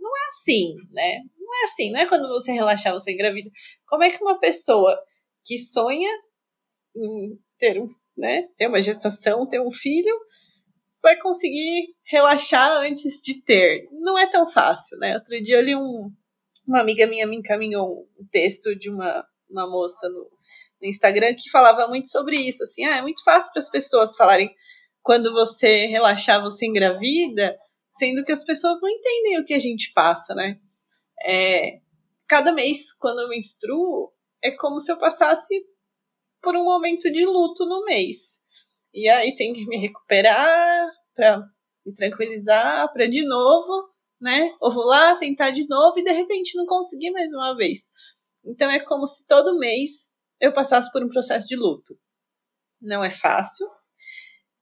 [0.00, 1.20] Não é assim, né?
[1.38, 3.50] Não é assim, não é quando você relaxar, você engravida.
[3.86, 4.98] Como é que uma pessoa
[5.44, 6.10] que sonha
[6.96, 7.86] em ter, um,
[8.20, 10.14] né, ter uma gestação, ter um filho,
[11.02, 13.88] vai conseguir relaxar antes de ter?
[13.92, 15.14] Não é tão fácil, né?
[15.14, 16.10] Outro dia eu li um.
[16.66, 20.30] Uma amiga minha me encaminhou um texto de uma, uma moça no,
[20.80, 22.62] no Instagram que falava muito sobre isso.
[22.62, 24.54] Assim, ah, é muito fácil para as pessoas falarem
[25.02, 27.56] quando você relaxar, você engravida,
[27.90, 30.58] sendo que as pessoas não entendem o que a gente passa, né?
[31.26, 31.80] É,
[32.28, 34.12] cada mês, quando eu menstruo,
[34.42, 35.64] é como se eu passasse
[36.42, 38.42] por um momento de luto no mês.
[38.92, 41.42] E aí tem que me recuperar para
[41.84, 44.54] me tranquilizar, para de novo, né?
[44.60, 47.90] Ovular, tentar de novo e de repente não conseguir mais uma vez.
[48.44, 51.98] Então é como se todo mês eu passasse por um processo de luto.
[52.80, 53.66] Não é fácil.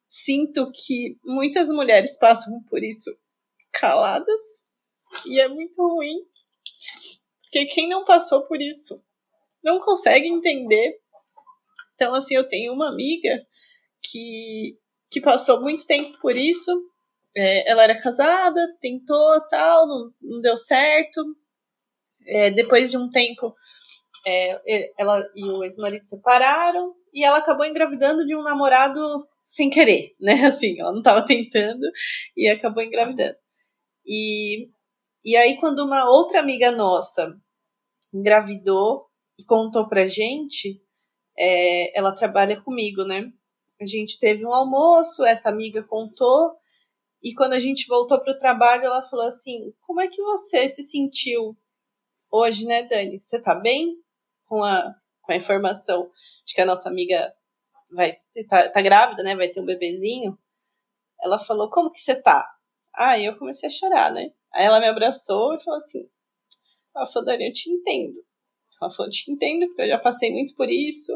[0.09, 3.11] Sinto que muitas mulheres passam por isso
[3.73, 4.41] caladas
[5.27, 6.17] e é muito ruim.
[7.43, 9.03] Porque quem não passou por isso
[9.63, 11.01] não consegue entender.
[11.99, 13.45] Então, assim, eu tenho uma amiga
[14.01, 14.79] que,
[15.11, 16.71] que passou muito tempo por isso.
[17.37, 21.21] É, ela era casada, tentou tal, não, não deu certo.
[22.25, 23.53] É, depois de um tempo,
[24.25, 30.15] é, ela e o ex-marido separaram e ela acabou engravidando de um namorado sem querer,
[30.23, 30.47] né?
[30.47, 31.85] Assim, ela não estava tentando
[32.37, 33.37] e acabou engravidando.
[34.07, 34.69] E,
[35.25, 37.35] e aí, quando uma outra amiga nossa
[38.15, 40.81] engravidou e contou pra gente,
[41.39, 43.33] é, ela trabalha comigo, né?
[43.81, 46.57] A gente teve um almoço, essa amiga contou,
[47.23, 50.83] e quando a gente voltou pro trabalho, ela falou assim: Como é que você se
[50.83, 51.57] sentiu
[52.31, 53.21] hoje, né, Dani?
[53.21, 54.03] Você tá bem?
[54.49, 56.11] com a, com a informação
[56.45, 57.33] de que a nossa amiga
[57.91, 58.19] vai
[58.49, 59.37] tá, tá grávida, né?
[59.37, 60.37] Vai ter um bebezinho.
[61.23, 62.49] Ela falou: Como que você tá?
[62.95, 64.33] Aí eu comecei a chorar, né?
[64.53, 66.09] Aí ela me abraçou e falou assim:
[66.93, 68.19] falou, Dani, eu te entendo.
[68.81, 71.13] Ela falou: Te entendo, porque eu já passei muito por isso.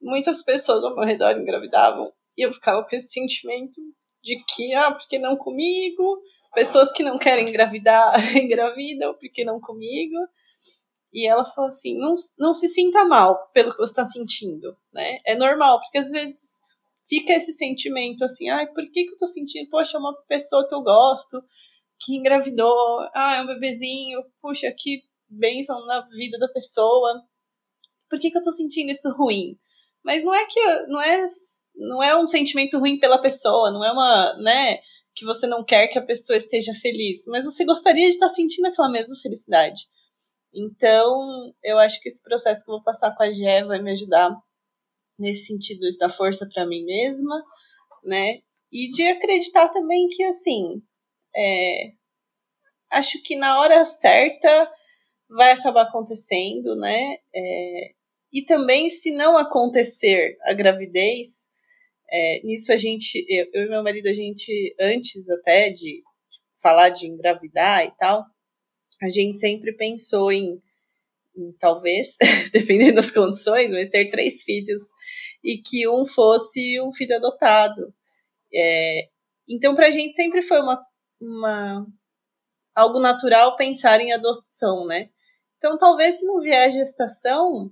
[0.00, 3.80] Muitas pessoas ao meu redor engravidavam e eu ficava com esse sentimento
[4.22, 6.20] de que, ah, porque não comigo?
[6.54, 10.16] Pessoas que não querem engravidar engravidam, porque não comigo?
[11.12, 15.16] E ela falou assim: não, não se sinta mal pelo que você está sentindo, né?
[15.24, 16.60] É normal, porque às vezes
[17.08, 19.70] fica esse sentimento assim: ai, por que, que eu tô sentindo?
[19.70, 21.42] Poxa, é uma pessoa que eu gosto,
[21.98, 27.22] que engravidou, ah, é um bebezinho, puxa, que bênção na vida da pessoa.
[28.08, 29.58] Por que, que eu tô sentindo isso ruim?
[30.04, 31.24] Mas não é que não é,
[31.74, 34.78] não é um sentimento ruim pela pessoa, não é uma, né,
[35.14, 38.66] que você não quer que a pessoa esteja feliz, mas você gostaria de estar sentindo
[38.66, 39.82] aquela mesma felicidade.
[40.54, 43.92] Então, eu acho que esse processo que eu vou passar com a Gé vai me
[43.92, 44.30] ajudar
[45.18, 47.42] nesse sentido de dar força para mim mesma,
[48.04, 48.40] né?
[48.72, 50.82] E de acreditar também que, assim,
[51.34, 51.92] é,
[52.92, 54.72] acho que na hora certa
[55.28, 57.18] vai acabar acontecendo, né?
[57.34, 57.92] É,
[58.32, 61.48] e também, se não acontecer a gravidez,
[62.10, 66.02] é, nisso a gente, eu, eu, e meu marido, a gente, antes até de
[66.60, 68.24] falar de engravidar e tal,
[69.02, 70.60] a gente sempre pensou em,
[71.36, 72.16] em talvez,
[72.52, 74.82] dependendo das condições, mas ter três filhos
[75.42, 77.92] e que um fosse um filho adotado.
[78.54, 79.08] É,
[79.48, 80.84] então, para a gente sempre foi uma,
[81.20, 81.86] uma
[82.74, 85.10] algo natural pensar em adoção, né?
[85.58, 87.70] Então, talvez se não vier a gestação,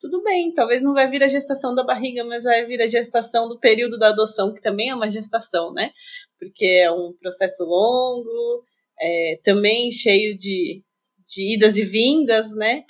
[0.00, 3.48] tudo bem, talvez não vai vir a gestação da barriga, mas vai vir a gestação
[3.48, 5.92] do período da adoção, que também é uma gestação, né?
[6.38, 8.64] Porque é um processo longo,
[9.00, 10.82] é, também cheio de,
[11.24, 12.84] de idas e vindas, né?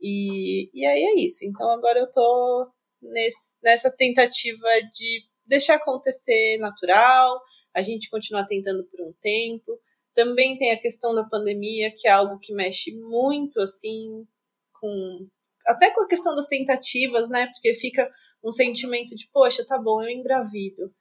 [0.00, 1.44] E, e aí é isso.
[1.44, 2.66] Então agora eu tô
[3.02, 7.40] nesse, nessa tentativa de deixar acontecer natural,
[7.74, 9.78] a gente continuar tentando por um tempo.
[10.14, 14.26] Também tem a questão da pandemia, que é algo que mexe muito, assim,
[14.72, 15.26] com.
[15.66, 17.46] Até com a questão das tentativas, né?
[17.46, 18.08] Porque fica
[18.44, 20.92] um sentimento de, poxa, tá bom, eu engravido.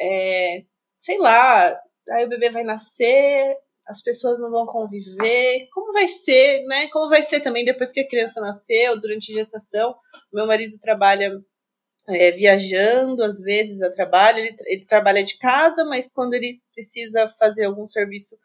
[0.00, 0.64] É,
[0.98, 1.78] sei lá,
[2.10, 3.56] aí o bebê vai nascer,
[3.86, 6.88] as pessoas não vão conviver, como vai ser, né?
[6.88, 9.94] Como vai ser também depois que a criança nasceu, durante a gestação.
[10.32, 11.32] Meu marido trabalha
[12.08, 17.28] é, viajando, às vezes, a trabalho, ele, ele trabalha de casa, mas quando ele precisa
[17.38, 18.36] fazer algum serviço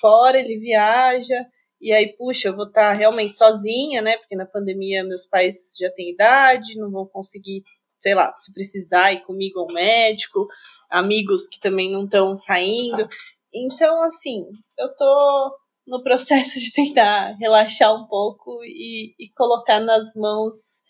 [0.00, 1.46] fora, ele viaja.
[1.80, 4.16] E aí, puxa, eu vou estar tá realmente sozinha, né?
[4.16, 7.62] Porque na pandemia meus pais já têm idade, não vão conseguir,
[8.00, 10.46] sei lá, se precisar ir comigo ao médico,
[10.90, 13.06] amigos que também não estão saindo.
[13.52, 14.46] Então, assim,
[14.78, 15.56] eu tô
[15.86, 20.82] no processo de tentar relaxar um pouco e, e colocar nas mãos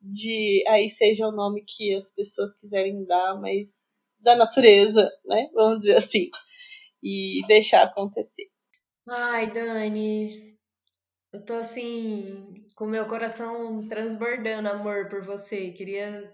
[0.00, 0.64] de.
[0.68, 3.86] Aí seja o nome que as pessoas quiserem dar, mas
[4.20, 5.48] da natureza, né?
[5.54, 6.28] Vamos dizer assim.
[7.02, 8.48] E deixar acontecer.
[9.08, 10.56] Ai, Dani,
[11.32, 15.72] eu tô assim, com meu coração transbordando amor por você.
[15.72, 16.32] Queria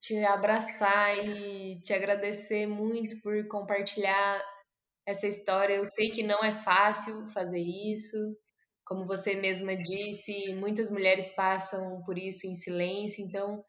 [0.00, 4.44] te abraçar e te agradecer muito por compartilhar
[5.06, 5.74] essa história.
[5.74, 8.16] Eu sei que não é fácil fazer isso.
[8.84, 13.64] Como você mesma disse, muitas mulheres passam por isso em silêncio, então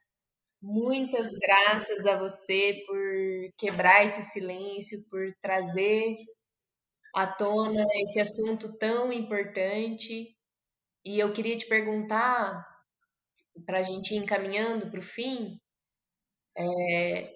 [0.61, 2.99] muitas graças a você por
[3.57, 6.15] quebrar esse silêncio, por trazer
[7.15, 10.35] à tona esse assunto tão importante.
[11.05, 12.65] E eu queria te perguntar,
[13.65, 15.59] para a gente ir encaminhando para o fim,
[16.57, 17.33] é,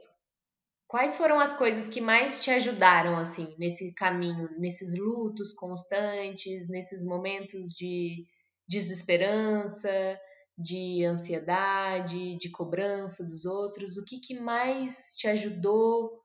[0.87, 7.03] quais foram as coisas que mais te ajudaram assim nesse caminho, nesses lutos constantes, nesses
[7.03, 8.25] momentos de
[8.67, 10.19] desesperança,
[10.57, 13.97] de ansiedade, de cobrança dos outros?
[13.97, 16.21] O que, que mais te ajudou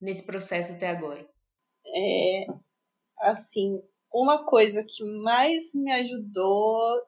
[0.00, 1.28] nesse processo até agora?
[1.86, 2.46] É,
[3.20, 7.00] assim, uma coisa que mais me ajudou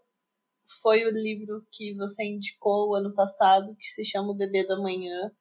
[0.80, 4.74] foi o livro que você indicou o ano passado, que se chama O Bebê do
[4.74, 5.32] Amanhã.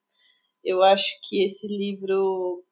[0.64, 2.64] Eu acho que esse livro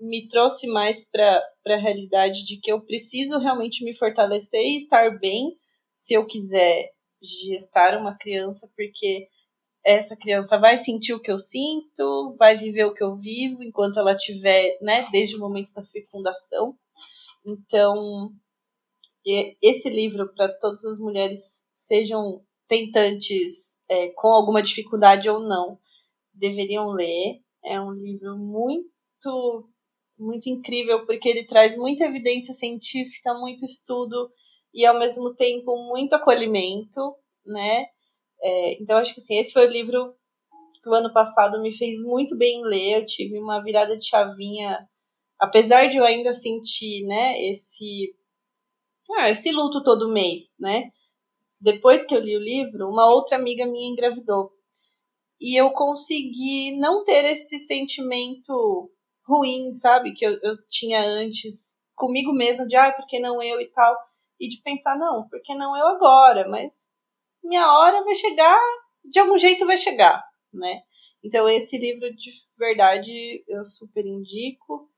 [0.00, 5.18] me trouxe mais para a realidade de que eu preciso realmente me fortalecer e estar
[5.18, 5.58] bem
[5.94, 6.90] se eu quiser
[7.22, 9.28] gestar uma criança, porque
[9.86, 14.00] essa criança vai sentir o que eu sinto, vai viver o que eu vivo enquanto
[14.00, 16.76] ela tiver, né, desde o momento da fecundação.
[17.46, 18.32] Então,
[19.62, 25.78] esse livro para todas as mulheres sejam tentantes é, com alguma dificuldade ou não
[26.34, 27.40] deveriam ler.
[27.64, 29.70] É um livro muito
[30.18, 34.30] muito incrível porque ele traz muita evidência científica, muito estudo
[34.74, 37.14] e ao mesmo tempo muito acolhimento,
[37.44, 37.86] né?
[38.46, 40.14] É, então acho que assim, esse foi o livro
[40.82, 43.00] que o ano passado me fez muito bem ler.
[43.00, 44.86] Eu tive uma virada de chavinha
[45.38, 48.14] apesar de eu ainda sentir, né, esse
[49.18, 50.90] ah, esse luto todo mês, né?
[51.60, 54.50] Depois que eu li o livro, uma outra amiga minha engravidou.
[55.40, 58.90] E eu consegui não ter esse sentimento
[59.24, 60.12] ruim, sabe?
[60.14, 63.96] Que eu, eu tinha antes comigo mesma, de, ah, por que não eu e tal.
[64.40, 66.48] E de pensar, não, por que não eu agora?
[66.48, 66.90] Mas
[67.46, 68.60] minha hora vai chegar,
[69.04, 70.22] de algum jeito vai chegar,
[70.52, 70.82] né?
[71.24, 74.90] Então, esse livro, de verdade, eu super indico.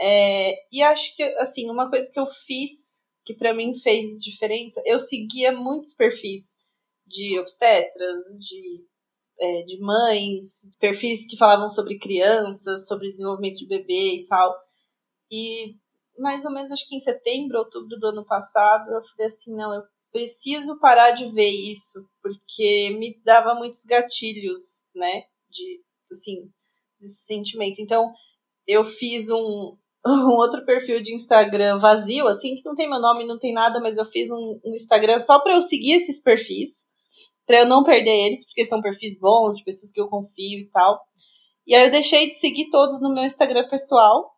[0.00, 4.80] É, e acho que, assim, uma coisa que eu fiz, que para mim fez diferença,
[4.86, 6.56] eu seguia muitos perfis
[7.06, 8.86] de obstetras, de,
[9.40, 14.54] é, de mães, perfis que falavam sobre crianças, sobre desenvolvimento de bebê e tal.
[15.30, 15.74] E
[16.18, 19.74] mais ou menos, acho que em setembro, outubro do ano passado, eu falei assim, não,
[19.74, 19.82] eu
[20.12, 25.80] preciso parar de ver isso, porque me dava muitos gatilhos, né, de,
[26.10, 26.50] assim,
[27.00, 27.80] desse sentimento.
[27.80, 28.10] Então,
[28.66, 33.24] eu fiz um, um outro perfil de Instagram vazio, assim, que não tem meu nome,
[33.24, 36.86] não tem nada, mas eu fiz um, um Instagram só para eu seguir esses perfis,
[37.46, 40.70] para eu não perder eles, porque são perfis bons, de pessoas que eu confio e
[40.70, 41.00] tal.
[41.66, 44.32] E aí eu deixei de seguir todos no meu Instagram pessoal.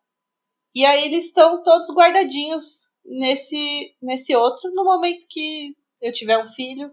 [0.73, 4.71] E aí eles estão todos guardadinhos nesse nesse outro.
[4.73, 6.91] No momento que eu tiver um filho,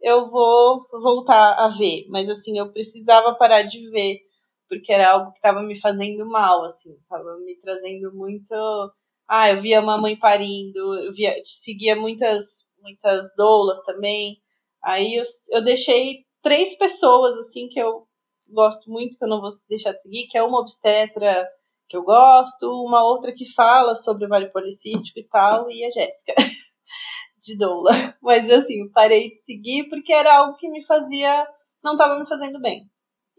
[0.00, 2.06] eu vou voltar a ver.
[2.08, 4.20] Mas assim, eu precisava parar de ver
[4.68, 8.54] porque era algo que estava me fazendo mal, assim, estava me trazendo muito.
[9.26, 14.38] Ah, eu via uma mãe parindo, eu via, seguia muitas, muitas doulas também.
[14.82, 18.06] Aí eu, eu deixei três pessoas, assim, que eu
[18.48, 21.48] gosto muito, que eu não vou deixar de seguir, que é uma obstetra
[21.88, 25.90] que eu gosto, uma outra que fala sobre o Vale Policístico e tal, e a
[25.90, 26.34] Jéssica,
[27.38, 27.90] de doula.
[28.22, 31.46] Mas assim, parei de seguir porque era algo que me fazia.
[31.82, 32.88] não estava me fazendo bem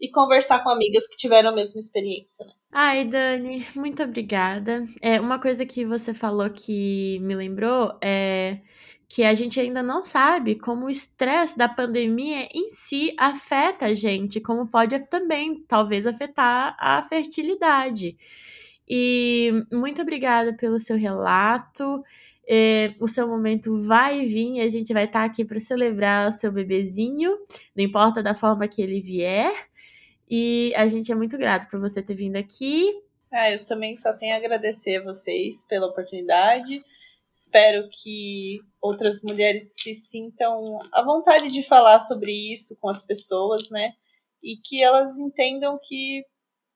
[0.00, 2.52] e conversar com amigas que tiveram a mesma experiência, né?
[2.72, 4.82] Ai, Dani, muito obrigada.
[5.02, 8.60] É, uma coisa que você falou que me lembrou é
[9.10, 13.92] que a gente ainda não sabe como o estresse da pandemia em si afeta a
[13.92, 18.16] gente, como pode também, talvez, afetar a fertilidade.
[18.88, 22.04] E muito obrigada pelo seu relato.
[22.48, 26.52] É, o seu momento vai vir a gente vai estar aqui para celebrar o seu
[26.52, 27.36] bebezinho,
[27.74, 29.52] não importa da forma que ele vier.
[30.30, 32.88] E a gente é muito grato por você ter vindo aqui.
[33.32, 36.80] É, eu também só tenho a agradecer a vocês pela oportunidade.
[37.32, 43.70] Espero que outras mulheres se sintam à vontade de falar sobre isso com as pessoas,
[43.70, 43.92] né?
[44.42, 46.24] E que elas entendam que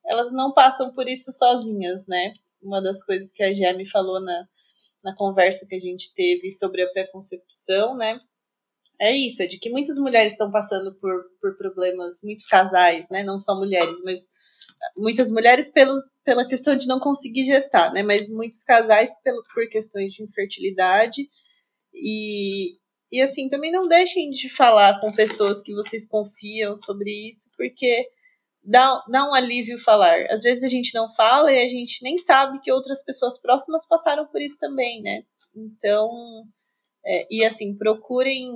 [0.06, 2.34] elas não passam por isso sozinhas, né?
[2.62, 4.48] Uma das coisas que a Gé falou na,
[5.02, 8.20] na conversa que a gente teve sobre a pré-concepção, né?
[9.00, 13.22] é isso, é de que muitas mulheres estão passando por, por problemas, muitos casais, né?
[13.22, 14.28] Não só mulheres, mas
[14.96, 18.02] muitas mulheres pelo, pela questão de não conseguir gestar, né?
[18.02, 21.28] Mas muitos casais pelo, por questões de infertilidade.
[21.92, 22.76] E,
[23.12, 28.08] e assim, também não deixem de falar com pessoas que vocês confiam sobre isso, porque
[28.62, 30.26] dá, dá um alívio falar.
[30.30, 33.86] Às vezes a gente não fala e a gente nem sabe que outras pessoas próximas
[33.86, 35.22] passaram por isso também, né?
[35.54, 36.44] Então,
[37.04, 38.50] é, e assim, procurem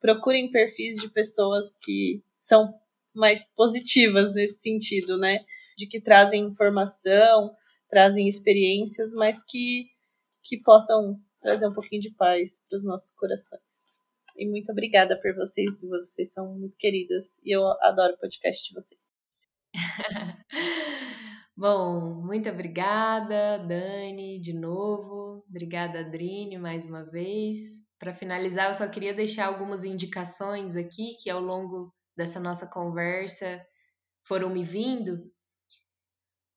[0.00, 2.72] procurem perfis de pessoas que são
[3.16, 5.38] mais positivas nesse sentido, né?
[5.76, 7.54] De que trazem informação,
[7.88, 9.86] trazem experiências, mas que,
[10.42, 13.60] que possam trazer um pouquinho de paz para os nossos corações.
[14.36, 18.68] E muito obrigada por vocês duas, vocês são muito queridas e eu adoro o podcast
[18.68, 19.00] de vocês.
[21.56, 25.42] Bom, muito obrigada, Dani, de novo.
[25.48, 27.86] Obrigada, Adrine, mais uma vez.
[27.98, 33.64] Para finalizar, eu só queria deixar algumas indicações aqui que ao longo dessa nossa conversa
[34.24, 35.30] foram me vindo.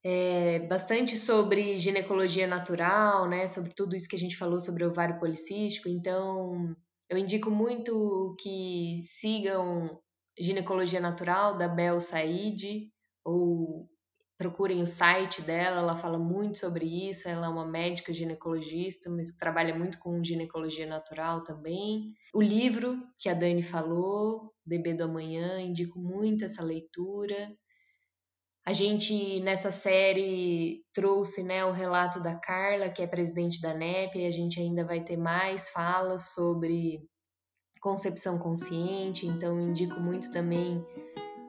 [0.03, 3.47] É, bastante sobre ginecologia natural, né?
[3.47, 5.89] Sobre tudo isso que a gente falou sobre ovário policístico.
[5.89, 6.75] Então,
[7.09, 9.99] eu indico muito que sigam
[10.39, 12.89] Ginecologia Natural da Bel Said
[13.25, 13.89] ou
[14.37, 17.27] procurem o site dela, ela fala muito sobre isso.
[17.27, 22.13] Ela é uma médica ginecologista, mas trabalha muito com ginecologia natural também.
[22.33, 27.51] O livro que a Dani falou, Bebê do Amanhã, indico muito essa leitura.
[28.65, 34.19] A gente nessa série trouxe né, o relato da Carla, que é presidente da NEP,
[34.19, 37.01] e a gente ainda vai ter mais falas sobre
[37.81, 40.85] concepção consciente, então indico muito também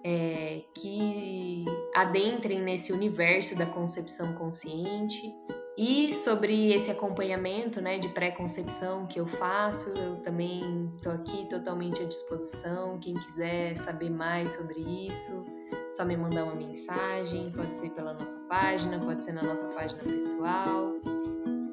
[0.04, 1.64] é, que
[1.94, 5.30] adentrem nesse universo da concepção consciente
[5.82, 12.02] e sobre esse acompanhamento né, de pré-concepção que eu faço, eu também estou aqui totalmente
[12.02, 12.98] à disposição.
[12.98, 15.42] Quem quiser saber mais sobre isso,
[15.88, 20.02] só me mandar uma mensagem, pode ser pela nossa página, pode ser na nossa página
[20.02, 20.96] pessoal.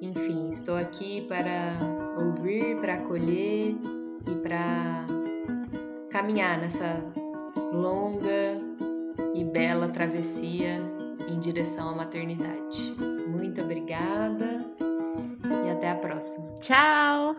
[0.02, 1.78] Enfim, estou aqui para
[2.18, 3.76] ouvir, para acolher
[4.26, 5.06] e para
[6.12, 7.04] caminhar nessa
[7.74, 8.62] longa
[9.36, 10.80] e bela travessia
[11.28, 13.17] em direção à maternidade.
[13.28, 14.66] Muito obrigada
[15.66, 16.54] e até a próxima.
[16.60, 17.36] Tchau!